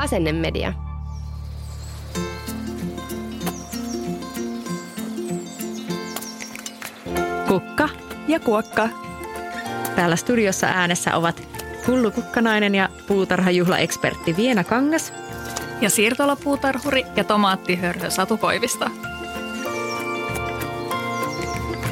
[0.00, 0.72] Asennemedia.
[7.48, 7.88] Kukka
[8.28, 8.88] ja kuokka.
[9.96, 11.48] Täällä studiossa äänessä ovat
[11.86, 15.12] Hullu Kukkanainen ja puutarhajuhlaekspertti Viena Kangas.
[15.80, 18.90] Ja siirtolapuutarhuri ja tomaattihörhö Satu Koivista.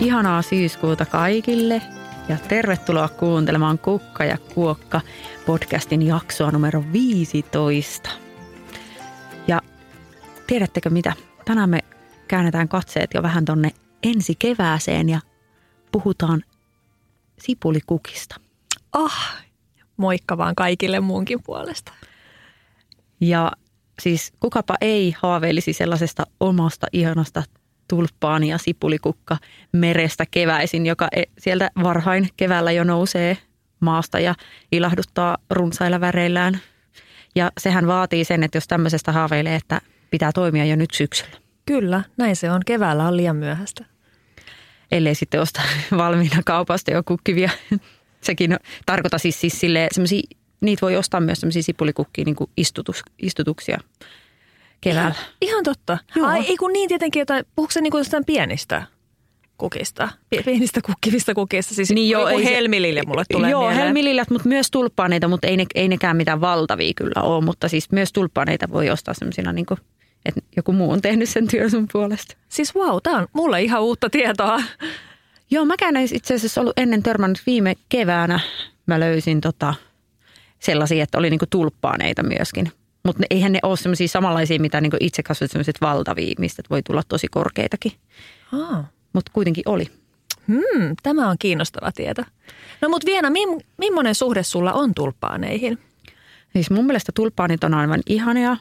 [0.01, 1.83] Ihanaa syyskuuta kaikille
[2.28, 5.01] ja tervetuloa kuuntelemaan Kukka ja Kuokka
[5.46, 8.10] podcastin jaksoa numero 15.
[9.48, 9.60] Ja
[10.46, 11.12] tiedättekö mitä?
[11.45, 11.80] Tänään me
[12.29, 13.70] käännetään katseet jo vähän tonne
[14.02, 15.20] ensi kevääseen ja
[15.93, 16.43] puhutaan
[17.38, 18.37] sipulikukista.
[18.92, 19.37] Ah,
[19.96, 21.92] moikka vaan kaikille muunkin puolesta.
[23.20, 23.52] Ja
[24.01, 27.42] siis kukapa ei haaveilisi sellaisesta omasta ihanasta
[27.89, 29.37] tulppaani ja sipulikukka
[29.73, 33.39] merestä keväisin, joka e- sieltä varhain keväällä jo nousee
[33.81, 34.35] maasta ja
[34.73, 36.61] ilahduttaa runsailla väreillään.
[37.35, 41.37] Ja sehän vaatii sen, että jos tämmöisestä haaveilee, että pitää toimia jo nyt syksyllä.
[41.66, 42.63] Kyllä, näin se on.
[42.66, 43.85] Keväällä on liian myöhäistä.
[44.93, 45.65] Ellei sitten ostaa
[45.97, 47.51] valmiina kaupasta jo kukkivia.
[48.21, 49.89] Sekin tarkoittaa siis, siis sille,
[50.61, 53.79] niitä voi ostaa myös semmoisia sipulikukkia niin kuin istutus, istutuksia
[54.80, 55.10] keväällä.
[55.10, 55.98] Ihan, ihan totta.
[56.16, 56.26] Joo.
[56.26, 58.82] Ai, ei kun niin tietenkin, että puhuuko se niin kuin pienistä
[59.59, 60.09] kukista,
[60.45, 61.74] pienistä kukkivista kukista.
[61.74, 64.26] Siis niin joo, ei helmilille mulle tulee Joo, mieleen.
[64.31, 67.44] mutta myös tulppaaneita, mutta ei, ne, ei nekään mitään valtavia kyllä ole.
[67.44, 69.80] Mutta siis myös tulppaaneita voi ostaa semmoisina niin kuin,
[70.25, 72.36] että joku muu on tehnyt sen työn sun puolesta.
[72.48, 74.62] Siis wow, tämä on mulle ihan uutta tietoa.
[75.50, 78.41] Joo, mäkään en itse asiassa ollut ennen törmännyt viime keväänä.
[78.86, 79.74] Mä löysin tota,
[80.58, 82.72] sellaisia, että oli niinku tulppaaneita myöskin.
[83.04, 87.03] Mutta eihän ne ole semmoisia samanlaisia, mitä niinku itse kasvat semmoiset valtavia, mistä voi tulla
[87.09, 87.92] tosi korkeitakin.
[88.53, 88.84] Ah.
[89.12, 89.86] Mutta kuitenkin oli.
[90.48, 92.22] Hmm, tämä on kiinnostava tieto.
[92.81, 93.48] No mutta Viena, mim,
[93.78, 95.78] millainen suhde sulla on tulppaaneihin?
[96.53, 98.56] Siis mun mielestä tulppaanit on aivan ihania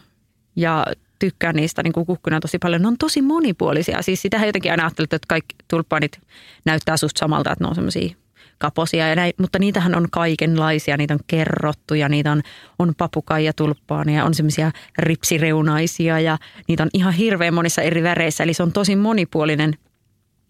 [0.55, 0.85] ja
[1.19, 2.81] tykkään niistä niin kukkuna tosi paljon.
[2.81, 4.01] Ne on tosi monipuolisia.
[4.01, 6.19] Siis sitähän jotenkin aina ajattelut, että kaikki tulppaanit
[6.65, 8.15] näyttää susta samalta, että ne on semmoisia
[8.57, 10.97] kaposia ja näin, mutta niitähän on kaikenlaisia.
[10.97, 12.41] Niitä on kerrottuja, niitä on,
[12.79, 16.37] on papukaija tulppaania, on semmoisia ripsireunaisia ja
[16.67, 18.43] niitä on ihan hirveän monissa eri väreissä.
[18.43, 19.73] Eli se on tosi monipuolinen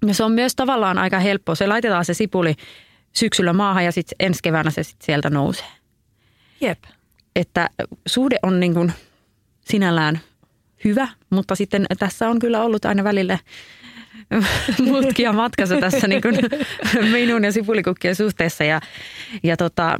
[0.07, 1.55] ja se on myös tavallaan aika helppo.
[1.55, 2.55] Se laitetaan se sipuli
[3.13, 5.67] syksyllä maahan ja sitten ensi keväänä se sit sieltä nousee.
[6.61, 6.83] Jep.
[7.35, 7.69] Että
[8.07, 8.93] suhde on niin kuin
[9.65, 10.19] sinällään
[10.83, 13.39] hyvä, mutta sitten tässä on kyllä ollut aina välillä
[14.91, 16.35] mutkia matkassa tässä niin kuin
[17.13, 18.63] minun ja sipulikukkien suhteessa.
[18.63, 18.81] Ja,
[19.43, 19.97] ja tota,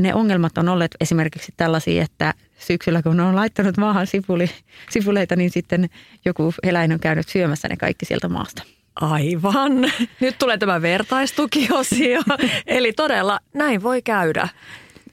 [0.00, 4.50] ne ongelmat on olleet esimerkiksi tällaisia, että syksyllä kun on laittanut maahan sipuli,
[4.90, 5.90] sipuleita, niin sitten
[6.24, 8.62] joku eläin on käynyt syömässä ne kaikki sieltä maasta.
[9.00, 9.72] Aivan.
[10.20, 12.20] Nyt tulee tämä vertaistukiosio.
[12.66, 14.48] Eli todella näin voi käydä.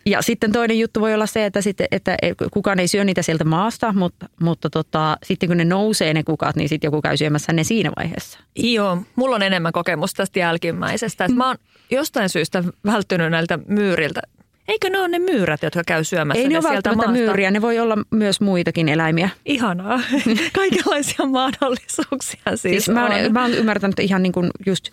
[0.07, 2.17] Ja sitten toinen juttu voi olla se, että, sitten, että
[2.51, 6.55] kukaan ei syö niitä sieltä maasta, mutta, mutta tota, sitten kun ne nousee ne kukat,
[6.55, 8.39] niin sitten joku käy syömässä ne siinä vaiheessa.
[8.55, 11.25] Joo, mulla on enemmän kokemusta tästä jälkimmäisestä.
[11.25, 11.57] Että mä oon
[11.91, 14.21] jostain syystä välttynyt näiltä myyriltä.
[14.67, 17.11] Eikö ne ole ne myyrät, jotka käy syömässä Ei ne, ne ole sieltä maasta?
[17.11, 19.29] myyriä, ne voi olla myös muitakin eläimiä.
[19.45, 20.01] Ihanaa.
[20.55, 23.11] Kaikenlaisia mahdollisuuksia siis, Siis mä, on.
[23.11, 24.89] oon, mä oon ymmärtänyt että ihan niin kuin just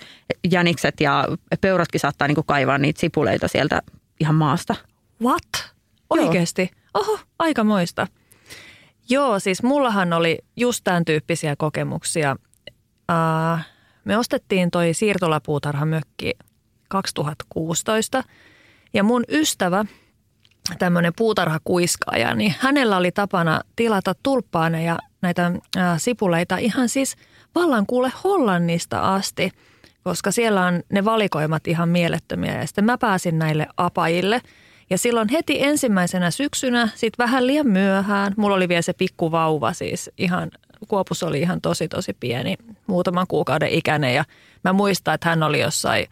[0.50, 1.28] jänikset ja
[1.60, 3.82] peuratkin saattaa niin kuin kaivaa niitä sipuleita sieltä
[4.20, 4.74] ihan maasta.
[5.22, 5.72] What?
[6.10, 6.70] Oikeasti?
[6.94, 8.06] Oho, aika moista.
[9.08, 12.36] Joo, siis mullahan oli just tämän tyyppisiä kokemuksia.
[13.12, 13.60] Uh,
[14.04, 16.32] me ostettiin toi siirtolapuutarhamökki
[16.88, 18.24] 2016
[18.94, 19.84] ja mun ystävä,
[20.78, 27.16] tämmöinen puutarhakuiskaaja, niin hänellä oli tapana tilata tulppaaneja näitä ää, sipuleita ihan siis
[27.54, 29.50] vallan kuule Hollannista asti,
[30.04, 32.60] koska siellä on ne valikoimat ihan mielettömiä.
[32.60, 34.40] Ja sitten mä pääsin näille apajille
[34.90, 40.10] ja silloin heti ensimmäisenä syksynä, sitten vähän liian myöhään, mulla oli vielä se pikkuvauva siis
[40.18, 40.50] ihan,
[40.88, 44.24] Kuopus oli ihan tosi tosi pieni, muutaman kuukauden ikäinen ja
[44.64, 46.06] mä muistan, että hän oli jossain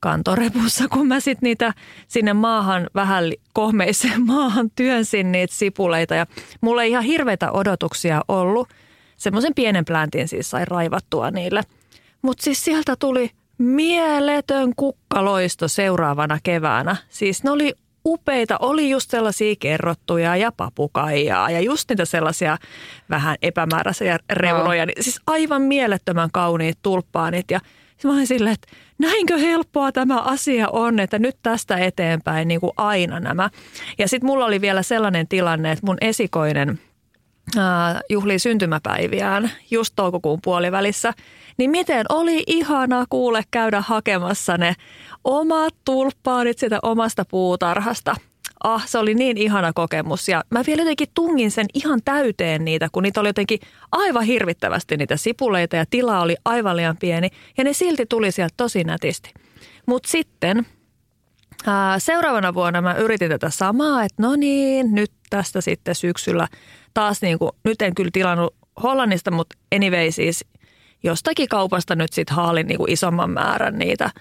[0.00, 1.74] kantorepussa, kun mä sitten niitä
[2.08, 6.14] sinne maahan vähän kohmeiseen maahan työnsin niitä sipuleita.
[6.14, 6.26] Ja
[6.60, 8.68] mulla ei ihan hirveitä odotuksia ollut.
[9.16, 11.62] Semmoisen pienen pläntin siis sai raivattua niille.
[12.22, 16.96] Mutta siis sieltä tuli mieletön kukkaloisto seuraavana keväänä.
[17.08, 17.74] Siis ne oli
[18.06, 22.58] upeita, oli just sellaisia kerrottuja ja papukaijaa ja just niitä sellaisia
[23.10, 24.86] vähän epämääräisiä reunoja.
[24.86, 24.92] No.
[25.00, 27.60] Siis aivan mielettömän kauniit tulppaanit ja
[28.04, 28.68] mä olin silleen, että
[28.98, 33.50] näinkö helppoa tämä asia on, että nyt tästä eteenpäin niin kuin aina nämä.
[33.98, 36.80] Ja sitten mulla oli vielä sellainen tilanne, että mun esikoinen
[37.58, 41.12] ää, juhlii syntymäpäiviään just toukokuun puolivälissä.
[41.58, 44.74] Niin miten oli ihana kuule käydä hakemassa ne
[45.24, 48.16] omat tulppaanit sitä omasta puutarhasta–
[48.62, 50.28] ah, se oli niin ihana kokemus.
[50.28, 53.60] Ja mä vielä jotenkin tungin sen ihan täyteen niitä, kun niitä oli jotenkin
[53.92, 57.28] aivan hirvittävästi niitä sipuleita ja tila oli aivan liian pieni.
[57.58, 59.30] Ja ne silti tuli sieltä tosi nätisti.
[59.86, 60.66] Mutta sitten
[61.66, 66.48] ää, seuraavana vuonna mä yritin tätä samaa, että no niin, nyt tästä sitten syksyllä
[66.94, 70.44] taas niin kuin, nyt en kyllä tilannut Hollannista, mutta anyway siis
[71.02, 74.10] jostakin kaupasta nyt sitten haalin niin kuin isomman määrän niitä–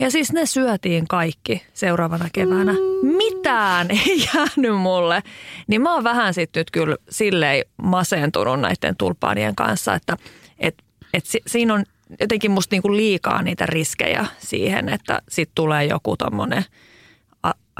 [0.00, 2.72] ja siis ne syötiin kaikki seuraavana keväänä.
[2.72, 3.16] Mm.
[3.16, 5.22] Mitään ei jäänyt mulle.
[5.66, 10.16] Niin mä oon vähän sitten nyt kyllä silleen masentunut näiden tulpaanien kanssa, että
[10.58, 10.74] et,
[11.14, 11.84] et si, siinä on
[12.20, 16.64] jotenkin musta niinku liikaa niitä riskejä siihen, että sitten tulee joku tommonen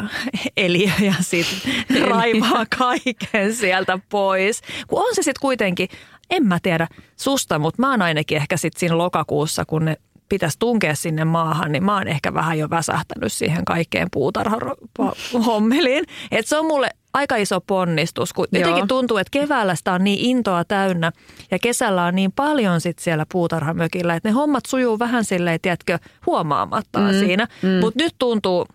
[0.56, 1.73] eliö ja sitten
[2.08, 4.61] raivaa kaiken sieltä pois.
[4.88, 5.88] Kun on se sitten kuitenkin,
[6.36, 9.96] en mä tiedä susta, mutta mä oon ainakin ehkä sitten siinä lokakuussa, kun ne
[10.28, 16.04] pitäisi tunkea sinne maahan, niin mä oon ehkä vähän jo väsähtänyt siihen kaikkeen puutarhahommeliin.
[16.31, 18.60] Että se on mulle aika iso ponnistus, kun Joo.
[18.60, 21.12] jotenkin tuntuu, että keväällä sitä on niin intoa täynnä
[21.50, 25.98] ja kesällä on niin paljon sit siellä puutarhamökillä, että ne hommat sujuu vähän silleen, tiedätkö,
[26.26, 27.48] huomaamatta mm, siinä.
[27.62, 27.69] Mm.
[27.80, 28.66] Mutta nyt tuntuu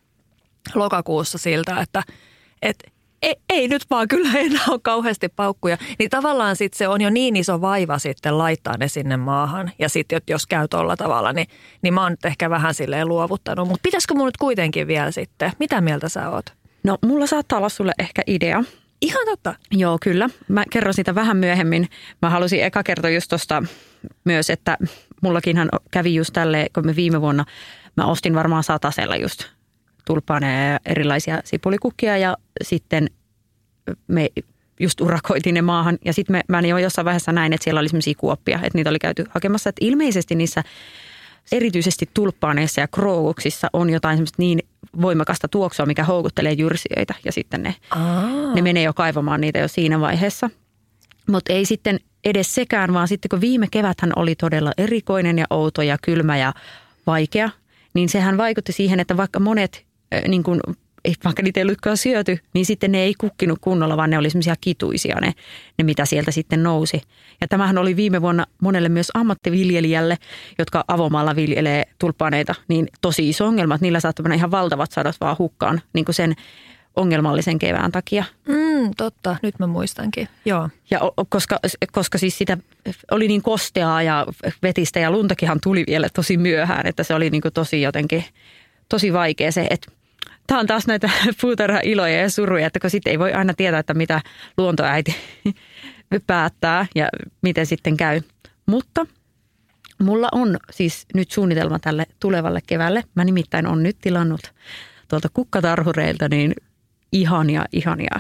[0.75, 2.03] lokakuussa siltä, että,
[2.61, 2.91] että
[3.21, 5.77] ei, ei nyt vaan kyllä enää ole kauheasti paukkuja.
[5.99, 9.71] Niin tavallaan sitten se on jo niin iso vaiva sitten laittaa ne sinne maahan.
[9.79, 11.47] Ja sitten jos käy tuolla tavalla, niin,
[11.81, 13.67] niin mä oon nyt ehkä vähän silleen luovuttanut.
[13.67, 15.51] Mutta pitäisikö mun nyt kuitenkin vielä sitten?
[15.59, 16.45] Mitä mieltä sä oot?
[16.83, 18.63] No mulla saattaa olla sulle ehkä idea.
[19.01, 19.55] Ihan totta.
[19.71, 20.29] Joo, kyllä.
[20.47, 21.89] Mä kerron sitä vähän myöhemmin.
[22.21, 23.63] Mä halusin eka kertoa just tuosta
[24.23, 24.77] myös, että
[25.21, 27.45] mullakinhan kävi just tälleen, kun me viime vuonna,
[27.97, 29.58] mä ostin varmaan satasella just
[30.09, 33.09] tulpaaneja ja erilaisia sipulikukkia ja sitten
[34.07, 34.29] me
[34.79, 35.97] just urakoitiin ne maahan.
[36.05, 38.89] Ja sitten me, mä jo jossain vaiheessa näin, että siellä oli sellaisia kuoppia, että niitä
[38.89, 39.69] oli käyty hakemassa.
[39.69, 40.63] Että ilmeisesti niissä
[41.51, 44.59] erityisesti tulppaaneissa ja krookuksissa on jotain semmoista niin
[45.01, 47.75] voimakasta tuoksua, mikä houkuttelee jyrsijöitä ja sitten ne,
[48.55, 50.49] ne menee jo kaivamaan niitä jo siinä vaiheessa.
[51.27, 55.81] Mutta ei sitten edes sekään, vaan sitten kun viime keväthän oli todella erikoinen ja outo
[55.81, 56.53] ja kylmä ja
[57.07, 57.49] vaikea,
[57.93, 59.88] niin sehän vaikutti siihen, että vaikka monet
[60.27, 60.59] niin kuin,
[61.23, 64.55] vaikka niitä ei ollutkaan syöty, niin sitten ne ei kukkinut kunnolla, vaan ne oli semmoisia
[64.61, 65.33] kituisia ne,
[65.77, 67.01] ne, mitä sieltä sitten nousi.
[67.41, 70.17] Ja tämähän oli viime vuonna monelle myös ammattiviljelijälle,
[70.59, 75.15] jotka avomaalla viljelee tulppaaneita, niin tosi iso ongelma, että niillä saattaa mennä ihan valtavat sadot
[75.21, 76.35] vaan hukkaan niin kuin sen
[76.95, 78.23] ongelmallisen kevään takia.
[78.47, 80.69] Mm, totta, nyt mä muistankin, joo.
[80.91, 81.59] Ja koska,
[81.91, 82.57] koska siis sitä
[83.11, 84.25] oli niin kosteaa ja
[84.61, 88.23] vetistä ja luntakinhan tuli vielä tosi myöhään, että se oli niin kuin tosi jotenkin,
[88.89, 89.91] tosi vaikea se, että
[90.49, 91.09] tämä on taas näitä
[91.41, 94.21] puutarha-iloja ja suruja, että kun sitten ei voi aina tietää, että mitä
[94.57, 95.15] luontoäiti
[96.27, 97.09] päättää ja
[97.41, 98.21] miten sitten käy.
[98.65, 99.05] Mutta
[100.03, 103.03] mulla on siis nyt suunnitelma tälle tulevalle keväälle.
[103.15, 104.41] Mä nimittäin on nyt tilannut
[105.07, 106.53] tuolta kukkatarhureilta niin
[107.11, 108.19] ihania, ihania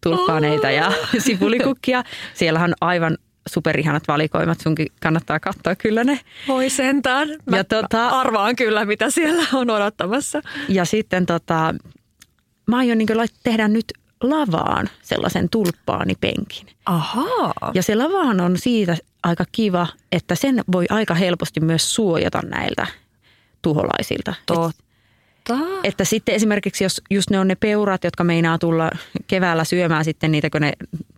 [0.00, 2.04] tulppaaneita ja sipulikukkia.
[2.34, 3.18] Siellähän on aivan
[3.48, 4.60] superihanat valikoimat.
[4.60, 6.20] Sunkin kannattaa katsoa kyllä ne.
[6.48, 7.28] Voi sentään.
[7.28, 10.42] Mä, ja tota, arvaan kyllä, mitä siellä on odottamassa.
[10.68, 11.74] Ja sitten tota,
[12.66, 13.08] mä aion niin
[13.42, 16.66] tehdä nyt lavaan sellaisen tulppaanipenkin.
[16.86, 17.70] Ahaa.
[17.74, 22.86] Ja se lavahan on siitä aika kiva, että sen voi aika helposti myös suojata näiltä
[23.62, 24.34] tuholaisilta.
[24.46, 24.82] Totta.
[25.48, 25.64] Totta.
[25.84, 28.90] Että sitten esimerkiksi, jos just ne on ne peurat, jotka meinaa tulla
[29.26, 30.72] keväällä syömään sitten niitä, kun ne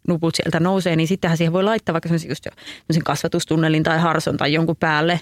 [0.08, 2.52] nuput sieltä nousee, niin sittenhän siihen voi laittaa vaikka just jo
[3.04, 5.20] kasvatustunnelin tai harson tai jonkun päälle,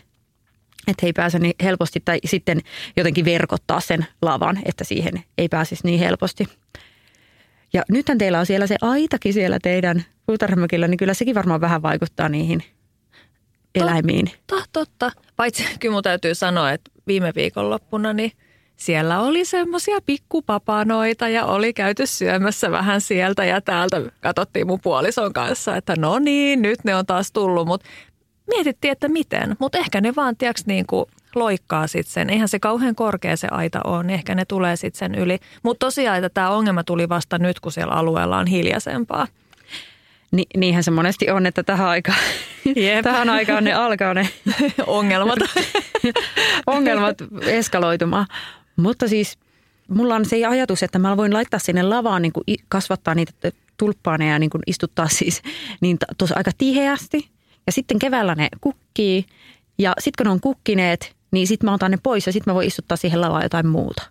[0.88, 2.60] että he ei pääse niin helposti tai sitten
[2.96, 6.48] jotenkin verkottaa sen lavan, että siihen ei pääsisi niin helposti.
[7.72, 11.82] Ja nythän teillä on siellä se aitakin siellä teidän puutarhamökillä, niin kyllä sekin varmaan vähän
[11.82, 12.62] vaikuttaa niihin
[13.74, 14.30] eläimiin.
[14.46, 15.12] Totta, totta.
[15.36, 18.32] Paitsi kyllä mun täytyy sanoa, että viime viikonloppuna niin–
[18.80, 24.02] siellä oli semmoisia pikkupapanoita ja oli käyty syömässä vähän sieltä ja täältä.
[24.20, 27.88] Katsottiin mun puolison kanssa, että no niin, nyt ne on taas tullut, mutta
[28.46, 29.56] mietittiin, että miten.
[29.58, 32.30] Mutta ehkä ne vaan, tiiäks, niin kuin loikkaa sitten sen.
[32.30, 35.38] Eihän se kauhean korkea se aita ole, niin ehkä ne tulee sitten sen yli.
[35.62, 39.26] Mutta tosiaan, että tämä ongelma tuli vasta nyt, kun siellä alueella on hiljaisempaa.
[40.32, 42.18] Ni, niinhän se monesti on, että tähän aikaan
[42.76, 43.02] Jep.
[43.02, 44.28] tähän aikaan ne alkaa ne
[44.86, 45.38] Ongelmat.
[46.66, 48.26] ongelmat eskaloitumaan.
[48.80, 49.38] Mutta siis
[49.88, 53.32] mulla on se ajatus, että mä voin laittaa sinne lavaan niin kuin kasvattaa niitä
[53.76, 55.42] tulppaaneja ja niin kuin istuttaa siis
[55.80, 57.28] niin tuossa aika tiheästi.
[57.66, 59.26] Ja sitten keväällä ne kukkii
[59.78, 62.54] ja sitten kun ne on kukkineet, niin sitten mä otan ne pois ja sitten mä
[62.54, 64.02] voin istuttaa siihen lavaan jotain muuta.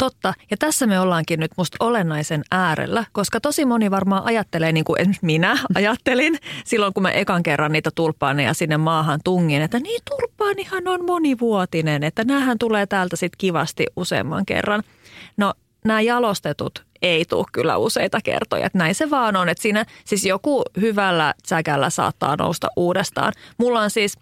[0.00, 0.34] Totta.
[0.50, 5.16] Ja tässä me ollaankin nyt musta olennaisen äärellä, koska tosi moni varmaan ajattelee, niin kuin
[5.22, 10.88] minä ajattelin silloin, kun mä ekan kerran niitä tulppaaneja sinne maahan tungin, että niin tulppaanihan
[10.88, 14.82] on monivuotinen, että näähän tulee täältä sitten kivasti useamman kerran.
[15.36, 15.54] No
[15.84, 20.24] nämä jalostetut ei tule kyllä useita kertoja, että näin se vaan on, että siinä siis
[20.24, 23.32] joku hyvällä säkällä saattaa nousta uudestaan.
[23.58, 24.18] Mulla on siis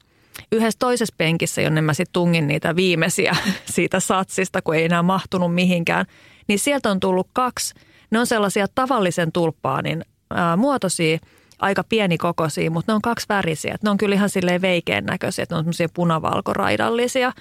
[0.52, 3.36] yhdessä toisessa penkissä, jonne mä sitten tungin niitä viimeisiä
[3.74, 6.06] siitä satsista, kun ei enää mahtunut mihinkään,
[6.48, 7.74] niin sieltä on tullut kaksi.
[8.10, 11.18] Ne on sellaisia tavallisen tulppaanin ää, muotoisia,
[11.58, 13.76] aika pienikokoisia, mutta ne on kaksi värisiä.
[13.82, 17.32] Ne on kyllä ihan silleen veikeän näköisiä, että ne on semmoisia punavalkoraidallisia.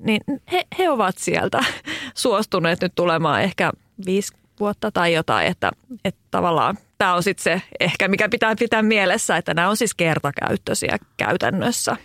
[0.00, 0.20] Niin
[0.52, 1.64] he, he ovat sieltä
[2.14, 3.72] suostuneet nyt tulemaan ehkä
[4.06, 5.70] viisi vuotta tai jotain, että,
[6.04, 9.94] että tavallaan tämä on sitten se ehkä, mikä pitää pitää mielessä, että nämä on siis
[9.94, 11.96] kertakäyttöisiä käytännössä.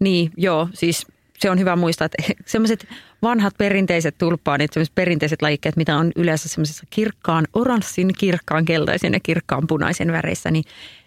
[0.00, 1.06] Niin, joo, siis
[1.38, 2.86] se on hyvä muistaa, että semmoiset
[3.22, 9.20] vanhat perinteiset tulppaanit, semmoiset perinteiset lajikkeet, mitä on yleensä semmoisessa kirkkaan oranssin, kirkkaan keltaisen ja
[9.20, 10.64] kirkkaan punaisen väreissä, niin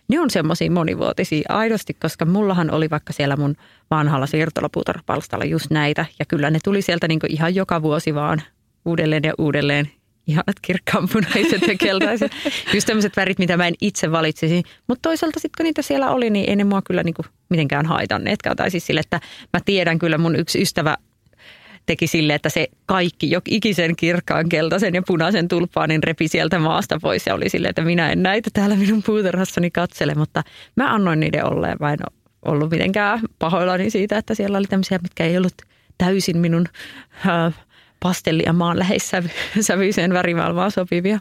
[0.08, 3.56] ne on semmoisia monivuotisia aidosti, koska mullahan oli vaikka siellä mun
[3.92, 6.06] vanhalla siirtolapuutarhapalstalla just näitä.
[6.20, 8.42] Ja kyllä ne tuli sieltä niinku ihan joka vuosi vaan
[8.86, 9.92] uudelleen ja uudelleen
[10.28, 12.32] ihanat kirkkaanpunaiset ja keltaiset.
[12.74, 14.64] Just tämmöiset värit, mitä mä en itse valitsisi.
[14.88, 18.56] Mutta toisaalta sitten kun niitä siellä oli, niin ei ne mua kyllä niinku mitenkään haitanneetkaan.
[18.56, 19.20] Tai siis sille, että
[19.54, 20.98] mä tiedän kyllä mun yksi ystävä
[21.86, 27.00] teki sille, että se kaikki, jo ikisen kirkkaan keltaisen ja punaisen tulppaanin repi sieltä maasta
[27.02, 30.44] pois ja oli sille, että minä en näitä täällä minun puutarhassani katsele, mutta
[30.76, 31.78] mä annoin niiden olleen.
[31.94, 32.00] En
[32.46, 35.62] ollut mitenkään pahoillani siitä, että siellä oli tämmöisiä, mitkä ei ollut
[35.98, 36.66] täysin minun
[37.28, 37.54] äh,
[38.06, 41.20] pastelli- ja maanläheissävyiseen värimaailmaan sopivia.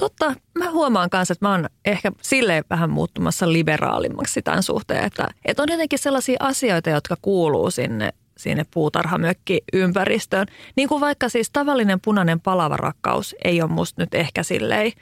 [0.00, 5.28] Totta, mä huomaan kanssa, että mä oon ehkä silleen vähän muuttumassa liberaalimmaksi tämän suhteen, että,
[5.44, 10.46] että on jotenkin sellaisia asioita, jotka kuuluu sinne, sinne puutarhamökki-ympäristöön.
[10.76, 14.92] Niin kuin vaikka siis tavallinen punainen palava rakkaus ei ole musta nyt ehkä silleen,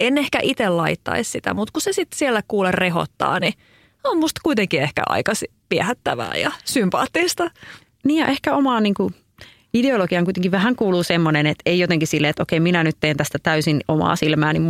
[0.00, 3.54] en ehkä itse laittaisi sitä, mutta kun se sitten siellä kuule rehottaa, niin
[4.04, 5.32] on musta kuitenkin ehkä aika
[5.70, 7.50] viehättävää ja sympaattista.
[8.04, 9.14] Niin ja ehkä omaan niin kuin
[9.74, 13.38] ideologiaan kuitenkin vähän kuuluu semmoinen, että ei jotenkin silleen, että okei minä nyt teen tästä
[13.42, 14.60] täysin omaa silmääni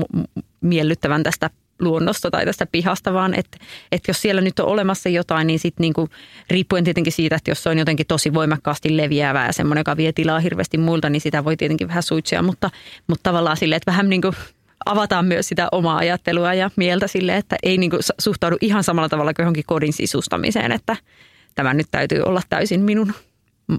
[0.61, 3.59] miellyttävän tästä luonnosta tai tästä pihasta, vaan että,
[3.93, 6.09] että jos siellä nyt on olemassa jotain, niin sitten niinku,
[6.51, 10.13] riippuen tietenkin siitä, että jos se on jotenkin tosi voimakkaasti leviävää ja semmoinen, joka vie
[10.13, 12.71] tilaa hirveästi muilta, niin sitä voi tietenkin vähän suitsia, mutta,
[13.07, 14.35] mutta tavallaan silleen, että vähän niin kuin
[14.87, 19.09] avataan myös sitä omaa ajattelua ja mieltä sille, että ei niin kuin suhtaudu ihan samalla
[19.09, 20.97] tavalla kuin johonkin kodin sisustamiseen, että
[21.55, 23.13] tämä nyt täytyy olla täysin minun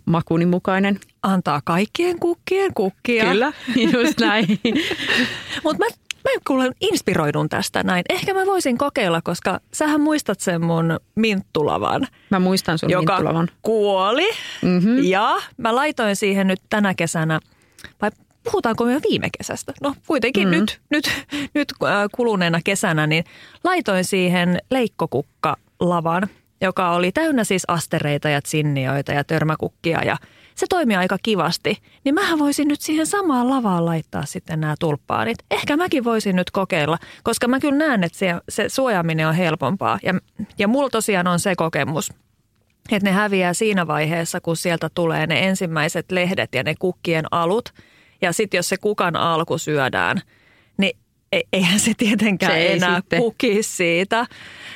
[0.05, 0.99] makuni mukainen.
[1.23, 3.25] Antaa kaikkien kukkien kukkia.
[3.25, 3.53] Kyllä,
[3.93, 4.47] just näin.
[5.63, 5.85] Mutta mä,
[6.23, 8.03] mä kuulen inspiroidun tästä näin.
[8.09, 12.07] Ehkä mä voisin kokeilla, koska sähän muistat sen mun minttulavan.
[12.29, 13.49] Mä muistan sun joka minttulavan.
[13.61, 14.29] kuoli.
[14.61, 15.03] Mm-hmm.
[15.03, 17.39] Ja mä laitoin siihen nyt tänä kesänä,
[18.01, 18.11] vai
[18.43, 19.73] puhutaanko me viime kesästä?
[19.81, 20.59] No kuitenkin mm-hmm.
[20.61, 21.73] nyt, nyt, nyt
[22.15, 23.23] kuluneena kesänä, niin
[23.63, 26.27] laitoin siihen leikkokukka-lavan,
[26.61, 30.17] joka oli täynnä siis astereita ja tsinnioita ja törmäkukkia ja
[30.55, 31.77] se toimii aika kivasti.
[32.03, 35.37] Niin mähän voisin nyt siihen samaan lavaan laittaa sitten nämä tulppaanit.
[35.51, 39.99] Ehkä mäkin voisin nyt kokeilla, koska mä kyllä näen, että se, se suojaaminen on helpompaa.
[40.03, 40.13] Ja,
[40.57, 42.13] ja mulla tosiaan on se kokemus,
[42.91, 47.73] että ne häviää siinä vaiheessa, kun sieltä tulee ne ensimmäiset lehdet ja ne kukkien alut.
[48.21, 50.21] Ja sitten jos se kukan alku syödään,
[51.53, 54.25] eihän se tietenkään se enää kuki siitä.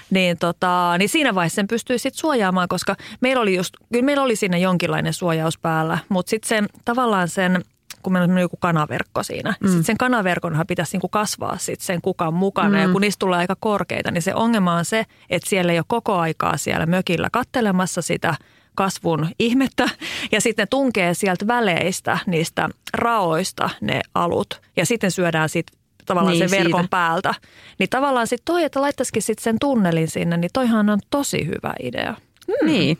[0.09, 4.23] Niin, tota, niin siinä vaiheessa sen pystyy sitten suojaamaan, koska meillä oli just, kyllä meillä
[4.23, 7.63] oli siinä jonkinlainen suojaus päällä, mutta sitten sen tavallaan sen
[8.03, 9.53] kun meillä on joku kanaverkko siinä.
[9.59, 9.67] Mm.
[9.67, 12.77] Sitten sen kanaverkonhan pitäisi niinku kasvaa sit sen kukan mukana.
[12.77, 12.83] Mm.
[12.83, 15.85] Ja kun niistä tulee aika korkeita, niin se ongelma on se, että siellä ei ole
[15.87, 18.35] koko aikaa siellä mökillä kattelemassa sitä
[18.75, 19.89] kasvun ihmettä.
[20.31, 24.61] Ja sitten ne tunkee sieltä väleistä, niistä raoista ne alut.
[24.77, 25.67] Ja sitten syödään sit
[26.09, 26.89] tavallaan niin, sen verkon siitä.
[26.89, 27.33] päältä.
[27.79, 31.73] Niin tavallaan sitten toi, että laittaisikin sitten sen tunnelin sinne, niin toihan on tosi hyvä
[31.83, 32.15] idea.
[32.47, 32.71] Hmm.
[32.71, 32.97] Niin.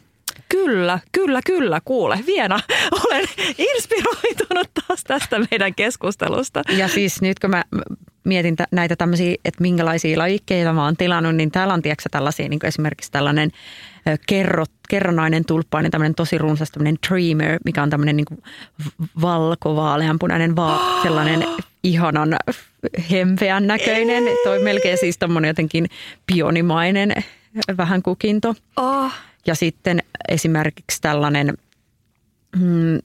[0.49, 2.19] Kyllä, kyllä, kyllä, kuule.
[2.25, 2.59] Viena,
[3.05, 6.61] olen inspiroitunut taas tästä meidän keskustelusta.
[6.77, 7.63] Ja siis nyt kun mä
[8.23, 12.49] mietin t- näitä tämmöisiä, että minkälaisia lajikkeita mä oon tilannut, niin täällä on tiedätkö, tällaisia,
[12.49, 13.51] niin kuin esimerkiksi tällainen
[14.27, 18.44] kerro, kerronainen tulppainen, tämmöinen tosi runsas tämmöinen dreamer, mikä on tämmöinen niin
[19.22, 21.46] valko-vaaleanpunainen, va- sellainen
[21.84, 22.36] ihanan
[23.12, 24.24] hempeän näköinen.
[24.44, 25.86] Toi melkein siis tommonen jotenkin
[26.25, 27.13] pionimainen
[27.77, 28.56] vähän kukinto.
[28.77, 29.12] Oh.
[29.46, 31.58] Ja sitten esimerkiksi tällainen
[32.56, 33.00] mm,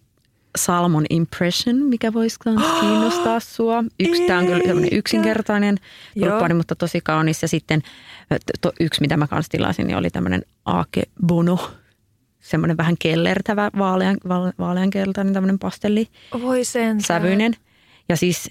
[0.58, 2.37] Salmon Impression, mikä voisi
[2.80, 3.84] kiinnostaa sua.
[4.00, 5.76] Yksi, tämä on kyllä yksinkertainen
[6.20, 7.42] tulppaani, mutta tosi kaunis.
[7.42, 7.82] Ja sitten
[8.61, 11.70] to, yksi, mitä mä kanssa tilasin, niin oli tämmöinen Ake Bono,
[12.40, 14.16] semmoinen vähän kellertävä vaalean,
[14.58, 16.08] vaaleankeltainen tämmöinen pastelli.
[16.42, 17.00] Voi sen.
[17.00, 17.52] Sävyinen.
[18.08, 18.50] Ja siis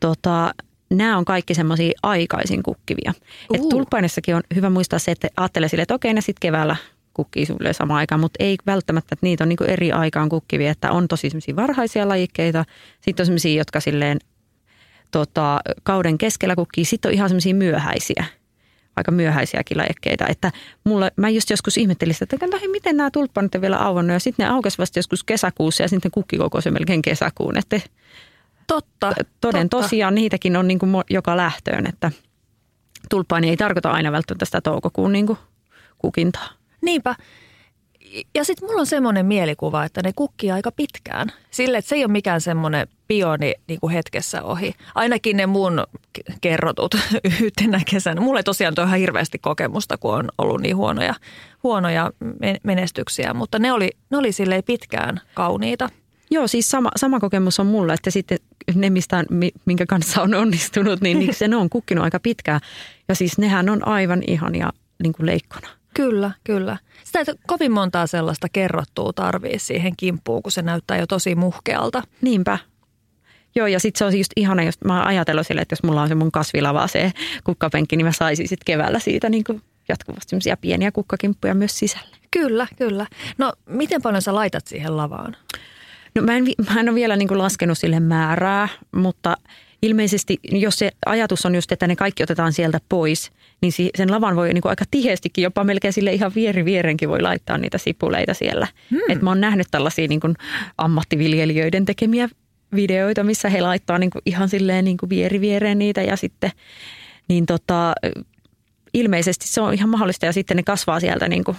[0.00, 0.54] tota,
[0.90, 3.12] nämä on kaikki semmoisia aikaisin kukkivia.
[3.50, 3.56] Uh.
[3.56, 6.76] Et tulppainissakin on hyvä muistaa se, että ajattelee sille, että okei, ne sitten keväällä
[7.14, 10.92] kukkii sulle samaan aikaan, mutta ei välttämättä, että niitä on niin eri aikaan kukkivia, että
[10.92, 12.64] on tosi semmoisia varhaisia lajikkeita,
[13.00, 14.18] sitten on semmoisia, jotka silleen
[15.10, 18.24] tota, kauden keskellä kukkii, sitten on ihan semmoisia myöhäisiä,
[18.96, 20.52] aika myöhäisiäkin lajikkeita, että
[20.84, 24.20] mulle, mä just joskus ihmettelin sitä, että hei, miten nämä tulppanit on vielä auennut ja
[24.20, 27.80] sitten ne aukesi vasta joskus kesäkuussa ja sitten kukki koko se melkein kesäkuun, että
[28.66, 29.12] Totta.
[29.40, 29.82] Toden totta.
[29.82, 32.12] tosiaan niitäkin on niin kuin joka lähtöön, että
[33.10, 35.38] tulppaani ei tarkoita aina välttämättä sitä toukokuun niin kuin
[35.98, 36.48] kukintaa.
[36.84, 37.14] Niinpä.
[38.34, 41.32] Ja sitten mulla on semmoinen mielikuva, että ne kukkii aika pitkään.
[41.50, 44.74] Sille, että se ei ole mikään semmoinen pioni niin kuin hetkessä ohi.
[44.94, 45.84] Ainakin ne mun
[46.40, 46.94] kerrotut
[47.42, 48.20] yhtenä kesänä.
[48.20, 51.14] Mulla ei tosiaan ole ihan hirveästi kokemusta, kun on ollut niin huonoja,
[51.62, 52.10] huonoja
[52.62, 55.88] menestyksiä, mutta ne oli, ne oli silleen pitkään kauniita.
[56.30, 58.38] Joo, siis sama, sama kokemus on mulla, että sitten
[58.74, 59.24] ne, mistä,
[59.64, 62.60] minkä kanssa on onnistunut, niin, niin se ne on kukkinut aika pitkään.
[63.08, 64.70] Ja siis nehän on aivan ihania
[65.02, 65.68] niin kuin leikkona.
[65.94, 66.76] Kyllä, kyllä.
[67.04, 72.02] Sitä ei kovin montaa sellaista kerrottua tarvii siihen kimppuun, kun se näyttää jo tosi muhkealta.
[72.20, 72.58] Niinpä.
[73.54, 76.02] Joo, ja sitten se on just ihana, jos mä oon ajatellut sille, että jos mulla
[76.02, 77.12] on se mun kasvilava se
[77.44, 82.16] kukkapenkki, niin mä saisin sitten keväällä siitä niin kuin jatkuvasti semmoisia pieniä kukkakimppuja myös sisälle.
[82.30, 83.06] Kyllä, kyllä.
[83.38, 85.36] No, miten paljon sä laitat siihen lavaan?
[86.14, 89.36] No mä en, mä en ole vielä niin kuin laskenut sille määrää, mutta
[89.84, 94.36] ilmeisesti jos se ajatus on just, että ne kaikki otetaan sieltä pois, niin sen lavan
[94.36, 98.34] voi niin kuin aika tiheästikin, jopa melkein sille ihan vieri vierenkin voi laittaa niitä sipuleita
[98.34, 98.66] siellä.
[98.90, 99.00] Hmm.
[99.08, 100.34] Et mä oon nähnyt tällaisia niin kuin
[100.78, 102.28] ammattiviljelijöiden tekemiä
[102.74, 106.50] videoita, missä he laittaa niin kuin ihan silleen niin kuin vieri viereen niitä ja sitten
[107.28, 107.92] niin tota,
[108.94, 111.56] ilmeisesti se on ihan mahdollista ja sitten ne kasvaa sieltä niin kuin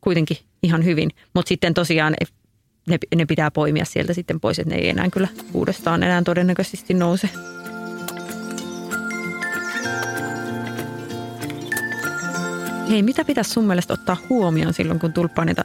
[0.00, 1.10] kuitenkin ihan hyvin.
[1.34, 2.14] Mutta sitten tosiaan
[2.86, 6.94] ne, ne pitää poimia sieltä sitten pois, että ne ei enää kyllä uudestaan enää todennäköisesti
[6.94, 7.28] nouse.
[12.90, 15.64] Hei, mitä pitäisi sun mielestä ottaa huomioon silloin, kun tulppaanita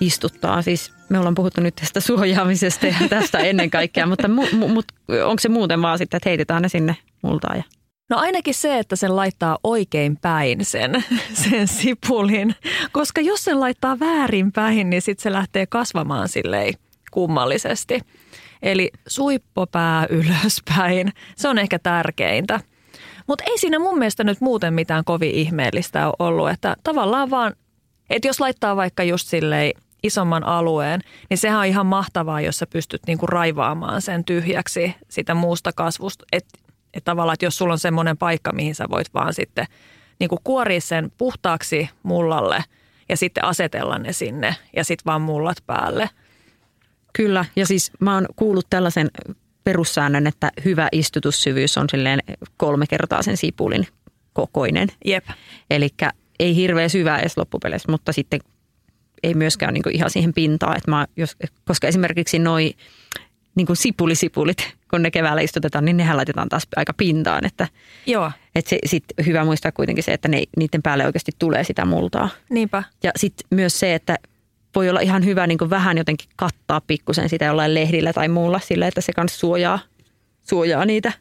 [0.00, 0.62] istuttaa?
[0.62, 4.82] Siis me ollaan puhuttu nyt tästä suojaamisesta ja tästä ennen kaikkea, mutta mu, mu,
[5.24, 7.64] onko se muuten vaan sitten, että heitetään ne sinne multaan ja
[8.10, 11.04] No ainakin se, että sen laittaa oikein päin sen,
[11.48, 12.54] sen sipulin,
[12.92, 16.74] koska jos sen laittaa väärin päin, niin sitten se lähtee kasvamaan silleen
[17.10, 18.00] kummallisesti.
[18.62, 22.60] Eli suippopää ylöspäin, se on ehkä tärkeintä.
[23.26, 27.52] Mutta ei siinä mun mielestä nyt muuten mitään kovin ihmeellistä ole ollut, että tavallaan vaan,
[28.10, 32.66] että jos laittaa vaikka just silleen isomman alueen, niin sehän on ihan mahtavaa, jos sä
[32.66, 36.24] pystyt niinku raivaamaan sen tyhjäksi sitä muusta kasvusta.
[36.32, 36.58] Että
[36.94, 39.66] että tavallaan, että jos sulla on semmoinen paikka, mihin sä voit vaan sitten
[40.20, 42.64] niin kuin kuoria sen puhtaaksi mullalle
[43.08, 46.10] ja sitten asetella ne sinne ja sitten vaan mullat päälle.
[47.12, 49.10] Kyllä, ja siis mä oon kuullut tällaisen
[49.64, 52.20] perussäännön, että hyvä istutussyvyys on silleen
[52.56, 53.86] kolme kertaa sen sipulin
[54.32, 54.88] kokoinen.
[55.04, 55.24] Jep.
[55.70, 55.88] Eli
[56.38, 58.40] ei hirveän syvä edes loppupeleissä, mutta sitten
[59.22, 60.76] ei myöskään niin ihan siihen pintaan.
[60.76, 62.74] Että mä, jos, koska esimerkiksi noi
[63.54, 67.46] niin kuin sipulisipulit, kun ne keväällä istutetaan, niin nehän laitetaan taas aika pintaan.
[67.46, 67.68] Että,
[68.06, 68.32] Joo.
[68.54, 72.28] Että se, sit hyvä muistaa kuitenkin se, että ne, niiden päälle oikeasti tulee sitä multaa.
[72.50, 72.82] Niinpä.
[73.02, 74.18] Ja sitten myös se, että
[74.74, 78.60] voi olla ihan hyvä niin kuin vähän jotenkin kattaa pikkusen sitä jollain lehdillä tai muulla
[78.60, 79.78] sillä, että se kanssa suojaa,
[80.42, 81.12] suojaa niitä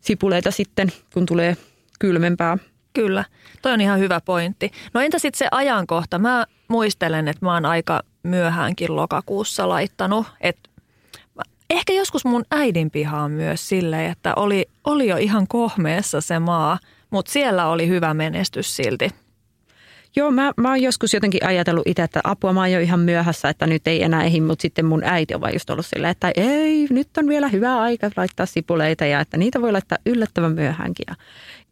[0.00, 1.56] sipuleita sitten, kun tulee
[1.98, 2.58] kylmempää.
[2.92, 3.24] Kyllä,
[3.62, 4.70] toi on ihan hyvä pointti.
[4.94, 6.18] No entä sitten se ajankohta?
[6.18, 10.70] Mä muistelen, että mä oon aika myöhäänkin lokakuussa laittanut, että
[11.72, 16.78] ehkä joskus mun äidin pihaan myös silleen, että oli, oli jo ihan kohmeessa se maa,
[17.10, 19.10] mutta siellä oli hyvä menestys silti.
[20.16, 23.48] Joo, mä, mä oon joskus jotenkin ajatellut itse, että apua mä oon jo ihan myöhässä,
[23.48, 26.32] että nyt ei enää ehdi, mutta sitten mun äiti on vaan just ollut silleen, että
[26.36, 31.04] ei, nyt on vielä hyvä aika laittaa sipuleita ja että niitä voi laittaa yllättävän myöhäänkin.
[31.08, 31.14] Ja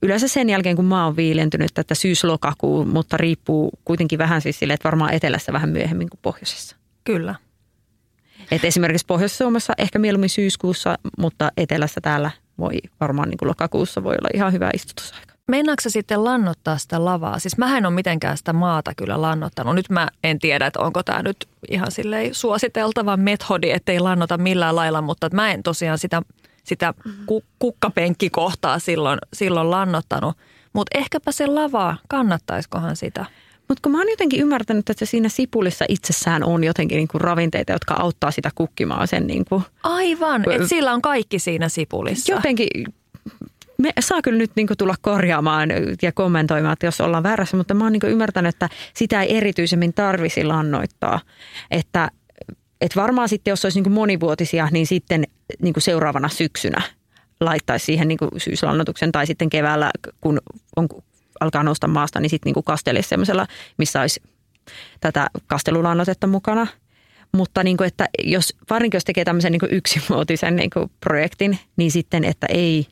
[0.02, 4.74] yleensä sen jälkeen, kun mä oon viilentynyt, että syys-lokakuu, mutta riippuu kuitenkin vähän siis silleen,
[4.74, 6.76] että varmaan etelässä vähän myöhemmin kuin pohjoisessa.
[7.04, 7.34] Kyllä.
[8.50, 14.14] Et esimerkiksi Pohjois-Suomessa ehkä mieluummin syyskuussa, mutta etelässä täällä voi varmaan niin kuin lokakuussa voi
[14.14, 15.34] olla ihan hyvä istutusaika.
[15.48, 17.38] Meinaatko sitten lannottaa sitä lavaa?
[17.38, 19.74] Siis mä en ole mitenkään sitä maata kyllä lannottanut.
[19.74, 24.76] Nyt mä en tiedä, että onko tämä nyt ihan silleen suositeltava metodi, ettei lannota millään
[24.76, 26.22] lailla, mutta mä en tosiaan sitä,
[26.64, 26.94] sitä
[27.26, 30.36] ku, kukkapenkkikohtaa silloin, silloin lannottanut.
[30.72, 33.24] Mutta ehkäpä se lava, kannattaisikohan sitä?
[33.70, 37.72] Mutta kun mä oon jotenkin ymmärtänyt, että siinä sipulissa itsessään on jotenkin niin kuin ravinteita,
[37.72, 42.32] jotka auttaa sitä kukkimaan sen niin kuin, Aivan, että sillä on kaikki siinä sipulissa.
[42.32, 42.68] jotenkin
[43.78, 45.68] me saa kyllä nyt niin kuin tulla korjaamaan
[46.02, 49.36] ja kommentoimaan, että jos ollaan väärässä, mutta mä oon niin kuin ymmärtänyt, että sitä ei
[49.36, 51.20] erityisemmin tarvisi lannoittaa.
[51.70, 52.10] Että,
[52.80, 55.24] että varmaan sitten, jos olisi niin kuin monivuotisia, niin sitten
[55.62, 56.82] niin kuin seuraavana syksynä
[57.40, 60.40] laittaisi siihen niin kuin syyslannoituksen tai sitten keväällä, kun
[60.76, 60.88] on,
[61.40, 63.46] alkaa nousta maasta, niin sitten niin kuin kastelisi semmoisella,
[63.78, 64.22] missä olisi
[65.00, 66.66] tätä kastelulannoitetta mukana.
[67.32, 72.24] Mutta niin kuin, että jos, varsinkin jos tekee tämmöisen niin yksimuotisen niin projektin, niin sitten,
[72.24, 72.86] että ei,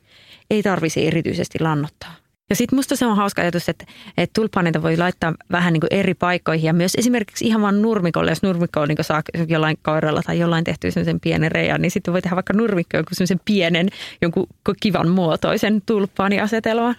[0.50, 2.14] ei tarvisi erityisesti lannottaa.
[2.50, 3.84] Ja sitten musta se on hauska ajatus, että,
[4.16, 8.30] että tulpaaneita voi laittaa vähän niin kuin eri paikkoihin ja myös esimerkiksi ihan vaan nurmikolle,
[8.30, 12.14] jos nurmikko on niin saa jollain koiralla tai jollain tehty sen pienen reiän, niin sitten
[12.14, 13.88] voi tehdä vaikka nurmikkoon jonkun semmoisen pienen,
[14.22, 14.46] jonkun
[14.80, 16.96] kivan muotoisen tulppaaniasetelman.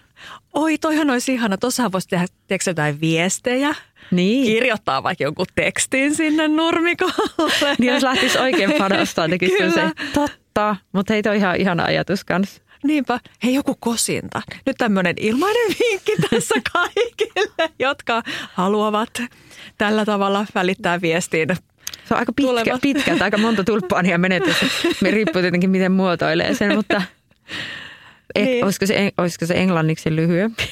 [0.54, 1.58] Oi, toihan olisi ihana.
[1.58, 3.76] Tuossahan voisi tehdä tiedätkö, jotain viestejä.
[4.12, 4.46] Niin.
[4.46, 7.76] Kirjoittaa vaikka jonkun tekstin sinne nurmikolle.
[7.80, 9.72] Niin jos lähtisi oikein panostaa, tekisi Kyllä.
[9.72, 10.76] se totta.
[10.92, 12.62] Mutta hei, toi ihan ihana ajatus kanssa.
[12.84, 13.20] Niinpä.
[13.44, 14.42] Hei, joku kosinta.
[14.66, 19.22] Nyt tämmöinen ilmainen vinkki tässä kaikille, jotka haluavat
[19.78, 21.48] tällä tavalla välittää viestiin.
[22.08, 22.82] Se on aika pitkä, Tulevat.
[22.82, 24.56] pitkä aika monta tulppaania menetys.
[25.02, 27.02] Me riippuu tietenkin, miten muotoilee sen, mutta
[28.36, 28.66] et, Niin.
[28.66, 30.64] olisiko, se, olisiko se englanniksi lyhyempi?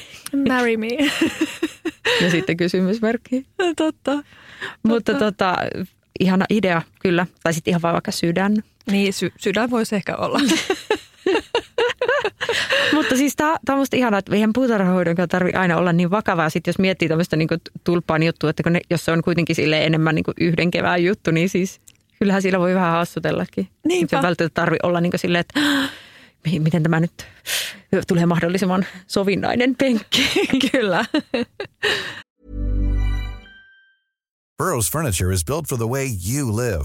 [0.48, 0.88] Marry me.
[2.22, 3.46] Ja sitten kysymysmerkki.
[3.76, 4.12] Totta.
[4.82, 5.56] Mutta tota,
[6.20, 7.26] ihana idea, kyllä.
[7.42, 8.56] Tai sitten ihan vaan vaikka sydän.
[8.90, 10.40] Niin, sy- sydän voisi ehkä olla.
[12.98, 16.50] Mutta siis tämä on musta ihanaa, että eihän puutarhahoidon tarvi aina olla niin vakavaa.
[16.50, 17.48] Sitten jos miettii tämmöistä niin
[17.84, 21.30] tulppaan juttua, että kun ne, jos se on kuitenkin sille enemmän niin yhden kevään juttu,
[21.30, 21.80] niin siis
[22.18, 23.68] kyllähän sillä voi vähän hassutellakin.
[23.88, 24.10] Niinpä.
[24.10, 25.60] Se ei välttämättä tarvi olla niin silleen, että
[26.44, 27.26] "Mi- miten tämä nyt
[28.06, 30.22] tulee mahdollisimman sovinnainen penkki.
[30.72, 31.04] Kyllä.
[34.62, 36.84] Burrow's furniture is built for the way you live.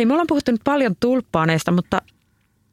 [0.00, 2.02] Hei, me ollaan puhuttu nyt paljon tulppaaneista, mutta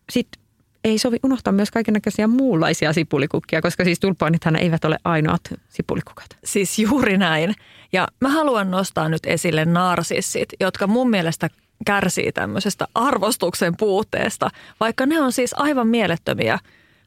[0.09, 0.43] sitten
[0.83, 6.25] ei sovi unohtaa myös kaikenlaisia muunlaisia sipulikukkia, koska siis tulppaanithan eivät ole ainoat sipulikukat.
[6.43, 7.55] Siis juuri näin.
[7.93, 11.49] Ja mä haluan nostaa nyt esille narsissit, jotka mun mielestä
[11.85, 16.59] kärsii tämmöisestä arvostuksen puutteesta, vaikka ne on siis aivan mielettömiä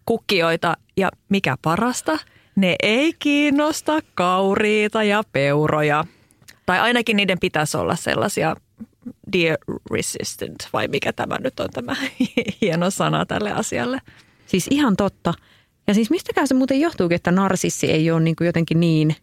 [0.06, 2.18] kukkijoita ja mikä parasta,
[2.56, 6.04] ne ei kiinnosta kauriita ja peuroja.
[6.66, 8.56] Tai ainakin niiden pitäisi olla sellaisia
[9.32, 9.58] deer
[9.90, 11.96] resistant, vai mikä tämä nyt on tämä
[12.60, 14.00] hieno sana tälle asialle.
[14.46, 15.34] Siis ihan totta.
[15.86, 19.16] Ja siis mistäkään se muuten johtuukin, että narsissi ei ole niin kuin jotenkin niin,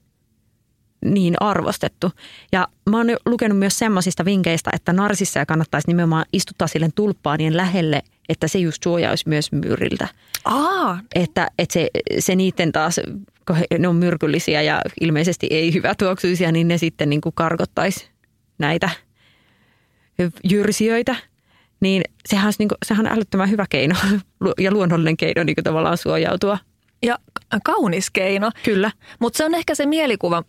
[1.05, 2.11] niin arvostettu.
[2.51, 8.01] Ja mä oon lukenut myös semmoisista vinkkeistä, että narsisseja kannattaisi nimenomaan istuttaa sille tulppaanien lähelle,
[8.29, 10.07] että se just suojaisi myös myyriltä.
[10.45, 12.99] Aa, Että, että se, se niiden taas,
[13.47, 18.09] kun he- ne on myrkyllisiä ja ilmeisesti ei hyvätuoksuisia, niin ne sitten niin kuin karkottaisi
[18.59, 18.89] näitä
[20.43, 21.15] jyrsijöitä.
[21.79, 23.95] Niin sehän, olisi niin kuin, sehän on älyttömän hyvä keino
[24.59, 26.57] ja luonnollinen keino niin tavallaan suojautua.
[27.01, 27.19] ja
[27.63, 28.51] kaunis keino.
[28.63, 28.91] Kyllä.
[29.19, 30.43] Mutta se on ehkä se mielikuva.